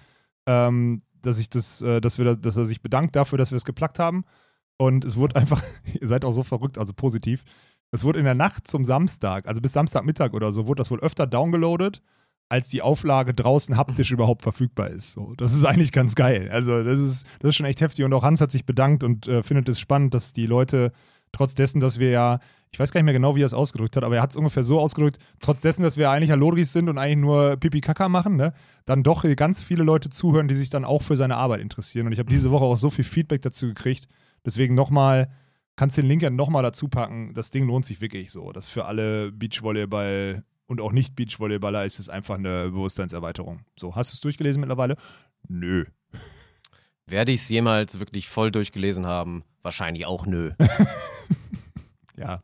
[0.46, 3.56] ähm, dass ich das, äh, dass wir, da- dass er sich bedankt dafür, dass wir
[3.56, 4.24] es geplackt haben.
[4.76, 5.60] Und es wurde einfach,
[6.00, 7.44] ihr seid auch so verrückt, also positiv.
[7.90, 11.00] Es wurde in der Nacht zum Samstag, also bis Samstagmittag oder so, wurde das wohl
[11.00, 12.02] öfter downgeloadet,
[12.48, 15.12] als die Auflage draußen haptisch überhaupt verfügbar ist.
[15.12, 16.48] So, das ist eigentlich ganz geil.
[16.50, 18.04] Also, das ist, das ist schon echt heftig.
[18.04, 20.92] Und auch Hans hat sich bedankt und äh, findet es spannend, dass die Leute,
[21.32, 22.38] trotz dessen, dass wir ja,
[22.70, 24.36] ich weiß gar nicht mehr genau, wie er es ausgedrückt hat, aber er hat es
[24.36, 28.08] ungefähr so ausgedrückt, trotz dessen, dass wir eigentlich Halodris sind und eigentlich nur Pipi Kaka
[28.08, 28.52] machen, ne,
[28.84, 32.06] dann doch ganz viele Leute zuhören, die sich dann auch für seine Arbeit interessieren.
[32.06, 34.06] Und ich habe diese Woche auch so viel Feedback dazu gekriegt.
[34.44, 35.30] Deswegen nochmal,
[35.76, 37.32] kannst den Link ja nochmal dazu packen.
[37.34, 38.52] Das Ding lohnt sich wirklich so.
[38.52, 43.60] Das für alle Beachvolleyball und auch nicht Beachvolleyballer ist es einfach eine Bewusstseinserweiterung.
[43.76, 44.96] So, hast du es durchgelesen mittlerweile?
[45.48, 45.86] Nö.
[47.06, 49.42] Werde ich es jemals wirklich voll durchgelesen haben?
[49.62, 50.52] Wahrscheinlich auch nö.
[52.18, 52.42] Ja.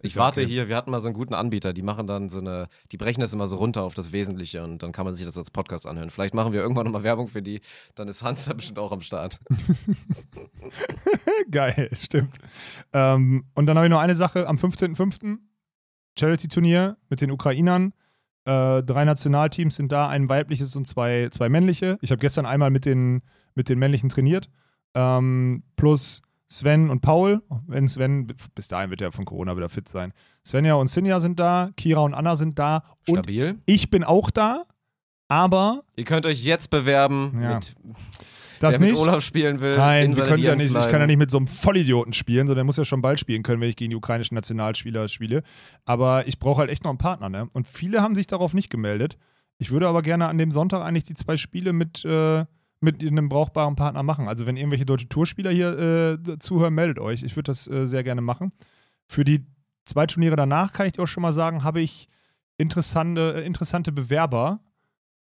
[0.00, 0.50] Ich warte okay.
[0.50, 3.20] hier, wir hatten mal so einen guten Anbieter, die machen dann so eine, die brechen
[3.20, 5.86] das immer so runter auf das Wesentliche und dann kann man sich das als Podcast
[5.86, 6.10] anhören.
[6.10, 7.60] Vielleicht machen wir irgendwann nochmal Werbung für die,
[7.94, 9.38] dann ist Hans da bestimmt auch am Start.
[11.50, 12.38] Geil, stimmt.
[12.92, 14.48] Ähm, und dann habe ich noch eine Sache.
[14.48, 15.38] Am 15.05.
[16.18, 17.92] Charity-Turnier mit den Ukrainern.
[18.44, 21.98] Äh, drei Nationalteams sind da, ein weibliches und zwei, zwei männliche.
[22.00, 23.22] Ich habe gestern einmal mit den,
[23.54, 24.48] mit den männlichen trainiert.
[24.94, 27.42] Ähm, plus Sven und Paul.
[27.66, 30.12] Wenn Sven, bis dahin wird er von Corona wieder fit sein.
[30.44, 32.82] Svenja und Sinja sind da, Kira und Anna sind da.
[33.08, 33.58] Und Stabil.
[33.64, 34.64] ich bin auch da.
[35.28, 37.58] Aber Ihr könnt euch jetzt bewerben, Ja.
[38.62, 39.00] Das nicht.
[39.00, 39.76] Olaf spielen will.
[39.76, 40.74] Nein, in wir können ja nicht.
[40.74, 43.20] Ich kann ja nicht mit so einem Vollidioten spielen, sondern der muss ja schon bald
[43.20, 45.42] spielen können, wenn ich gegen die ukrainischen Nationalspieler spiele.
[45.84, 47.48] Aber ich brauche halt echt noch einen Partner, ne?
[47.52, 49.18] Und viele haben sich darauf nicht gemeldet.
[49.58, 52.44] Ich würde aber gerne an dem Sonntag eigentlich die zwei Spiele mit, äh,
[52.80, 54.28] mit einem brauchbaren Partner machen.
[54.28, 57.22] Also wenn irgendwelche deutsche Tourspieler hier äh, zuhören, meldet euch.
[57.22, 58.52] Ich würde das äh, sehr gerne machen.
[59.06, 59.46] Für die
[59.84, 62.08] zwei Turniere danach kann ich dir auch schon mal sagen, habe ich
[62.58, 64.60] interessante, äh, interessante Bewerber,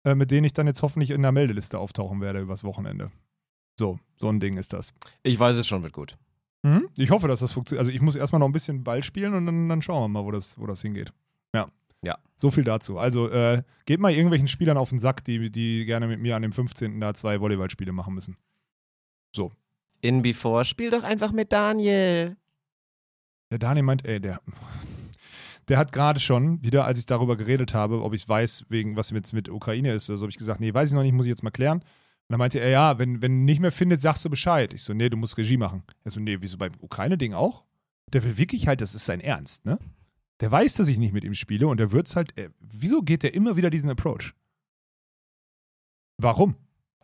[0.04, 3.12] äh, mit denen ich dann jetzt hoffentlich in der Meldeliste auftauchen werde übers Wochenende.
[3.80, 4.94] So, so ein Ding ist das.
[5.24, 6.18] Ich weiß es schon, wird gut.
[6.64, 6.90] Mhm.
[6.98, 7.80] Ich hoffe, dass das funktioniert.
[7.80, 10.26] Also ich muss erstmal noch ein bisschen Ball spielen und dann, dann schauen wir mal,
[10.26, 11.14] wo das, wo das hingeht.
[11.56, 11.68] Ja.
[12.02, 12.18] Ja.
[12.36, 12.98] So viel dazu.
[12.98, 16.42] Also äh, geht mal irgendwelchen Spielern auf den Sack, die, die gerne mit mir an
[16.42, 17.00] dem 15.
[17.00, 18.36] da zwei Volleyballspiele machen müssen.
[19.34, 19.54] So.
[20.02, 22.36] In Before, spiel doch einfach mit Daniel.
[23.50, 24.42] Der Daniel meint, ey, der,
[25.70, 29.10] der hat gerade schon, wieder als ich darüber geredet habe, ob ich weiß, wegen was
[29.12, 31.32] jetzt mit Ukraine ist, also habe ich gesagt, nee, weiß ich noch nicht, muss ich
[31.32, 31.82] jetzt mal klären.
[32.30, 34.72] Und dann meinte er, ja, wenn, wenn nicht mehr findet, sagst du Bescheid.
[34.76, 35.82] Ich so, nee, du musst Regie machen.
[36.04, 37.66] Er so, nee, wieso beim Ukraine-Ding auch?
[38.14, 39.80] Der will wirklich halt, das ist sein Ernst, ne?
[40.40, 43.24] Der weiß, dass ich nicht mit ihm spiele und der wird's halt, äh, wieso geht
[43.24, 44.36] der immer wieder diesen Approach?
[46.18, 46.56] Warum?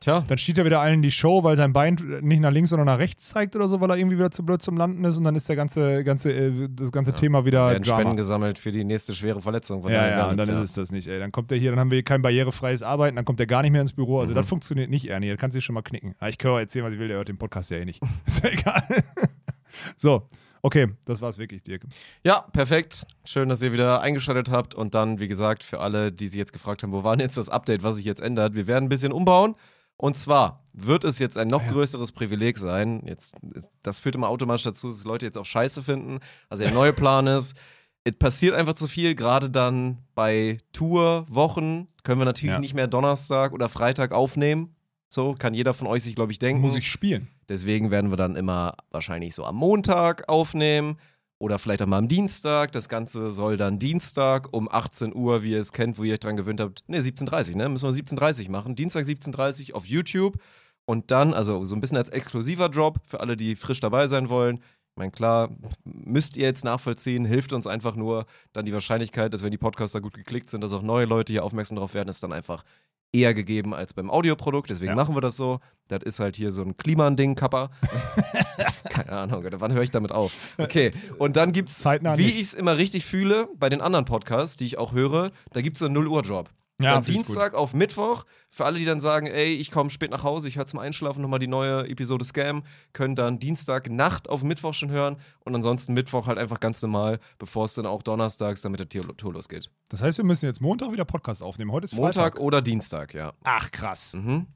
[0.01, 2.69] Tja, Dann steht er wieder allen in die Show, weil sein Bein nicht nach links,
[2.69, 5.17] sondern nach rechts zeigt oder so, weil er irgendwie wieder zu blöd zum Landen ist
[5.17, 7.17] und dann ist der ganze, ganze, äh, das ganze Ja.
[7.17, 8.01] Thema wieder werden Drama.
[8.01, 9.81] Spenden gesammelt für die nächste schwere Verletzung.
[9.81, 10.55] Von Ja, ja, und dann ja.
[10.55, 11.17] ist es das nicht, ey.
[11.17, 13.71] Dann kommt er hier, dann haben wir kein barrierefreies Arbeiten, dann kommt er gar nicht
[13.71, 14.19] mehr ins Büro.
[14.19, 14.35] Also Mhm.
[14.35, 15.29] das funktioniert nicht, Ernie.
[15.29, 16.13] Das kannst du schon mal knicken.
[16.19, 18.01] Ah, ich kann auch erzählen, was ich will, der hört den Podcast ja eh nicht.
[18.25, 18.83] Ist ja egal.
[19.97, 20.27] so,
[20.61, 21.83] okay, das war's wirklich, Dirk.
[22.23, 23.07] Ja, perfekt.
[23.23, 24.75] Schön, dass ihr wieder eingeschaltet habt.
[24.75, 27.37] Und dann, wie gesagt, für alle, die sich jetzt gefragt haben, wo war denn jetzt
[27.37, 29.55] das Update, was sich jetzt ändert, wir werden ein bisschen umbauen.
[29.97, 33.01] Und zwar wird es jetzt ein noch größeres Privileg sein.
[33.05, 33.35] Jetzt,
[33.81, 36.19] das führt immer automatisch dazu, dass Leute jetzt auch Scheiße finden.
[36.49, 37.55] Also der neue Plan ist,
[38.03, 39.15] es passiert einfach zu viel.
[39.15, 42.59] Gerade dann bei Tourwochen können wir natürlich Ja.
[42.59, 44.75] nicht mehr Donnerstag oder Freitag aufnehmen.
[45.07, 46.61] So kann jeder von euch sich, glaube ich, denken.
[46.61, 47.29] Muss ich spielen?
[47.47, 50.97] Deswegen werden wir dann immer wahrscheinlich so am Montag aufnehmen
[51.39, 52.71] oder vielleicht auch mal am Dienstag.
[52.71, 56.19] Das Ganze soll dann Dienstag um 18 Uhr, wie ihr es kennt, wo ihr euch
[56.19, 56.83] dran gewöhnt habt.
[56.87, 57.69] Ne, 17.30 ne?
[57.69, 58.75] Müssen wir 17.30 machen.
[58.75, 60.37] Dienstag 17.30 auf YouTube.
[60.85, 64.29] Und dann, also so ein bisschen als exklusiver Drop für alle, die frisch dabei sein
[64.29, 64.57] wollen.
[64.57, 65.49] Ich meine, klar,
[65.83, 68.25] müsst ihr jetzt nachvollziehen, hilft uns einfach nur.
[68.53, 71.43] Dann die Wahrscheinlichkeit, dass wenn die Podcaster gut geklickt sind, dass auch neue Leute hier
[71.43, 72.63] aufmerksam darauf werden, ist dann einfach
[73.11, 74.69] eher gegeben als beim Audioprodukt.
[74.69, 74.95] Deswegen Ja.
[74.95, 75.59] machen wir das so.
[75.87, 77.71] Das ist halt hier so ein Kliman-Ding, Kappa.
[78.95, 80.33] Keine Ahnung, Alter, wann höre ich damit auf?
[80.57, 84.57] Okay, und dann gibt's, Zeitnah wie ich es immer richtig fühle, bei den anderen Podcasts,
[84.57, 86.49] die ich auch höre, da gibt's so einen 0-Uhr-Job.
[86.81, 90.23] Ja, Von Dienstag auf Mittwoch, für alle, die dann sagen, ey, ich komme spät nach
[90.23, 94.43] Hause, ich höre zum Einschlafen nochmal die neue Episode Scam, können dann Dienstag Nacht auf
[94.43, 95.15] Mittwoch schon hören
[95.45, 98.89] und ansonsten Mittwoch halt einfach ganz normal, bevor es dann auch donnerstags dann mit der
[98.89, 99.69] Tour losgeht.
[99.87, 101.71] Das heißt, wir müssen jetzt Montag wieder Podcast aufnehmen.
[101.71, 102.39] Heute ist Montag Freitag.
[102.41, 103.31] oder Dienstag, ja.
[103.45, 104.13] Ach, krass.
[104.13, 104.47] Mhm.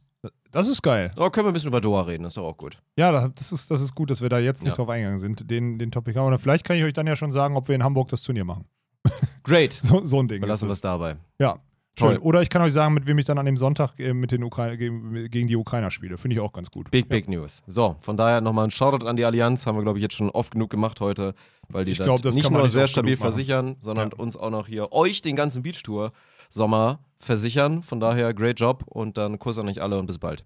[0.51, 1.11] Das ist geil.
[1.17, 2.79] Oh, können wir ein bisschen über Doha reden, das ist doch auch gut.
[2.97, 4.77] Ja, das- ist, das ist gut, dass wir da jetzt nicht Ja.
[4.77, 6.25] drauf eingegangen sind, den, den Topic haben.
[6.27, 8.45] Oder vielleicht kann ich euch dann ja schon sagen, ob wir in Hamburg das Turnier
[8.45, 8.65] machen.
[9.43, 9.73] Great.
[9.73, 10.41] So, so ein Ding.
[10.41, 11.17] Belassen wir es dabei.
[11.39, 11.59] Ja.
[11.95, 12.13] Toll.
[12.13, 12.21] Schön.
[12.21, 14.43] Oder ich kann euch sagen, mit wem ich dann an dem Sonntag äh, mit den
[14.43, 16.17] Ukra gegen, gegen die Ukrainer spiele.
[16.17, 16.89] Finde ich auch ganz gut.
[16.91, 17.61] Big, big News.
[17.67, 19.65] So, von daher nochmal ein Shoutout an die Allianz.
[19.67, 21.33] Haben wir, glaube ich, jetzt schon oft genug gemacht heute,
[21.67, 24.17] weil die Ich glaub, das nicht nur nicht sehr stabil versichern, sondern Ja.
[24.17, 26.13] uns auch noch hier euch den ganzen Beachtour
[26.49, 27.83] Sommer versichern.
[27.83, 30.43] Von daher, great Job und dann Kuss an euch alle und bis bald.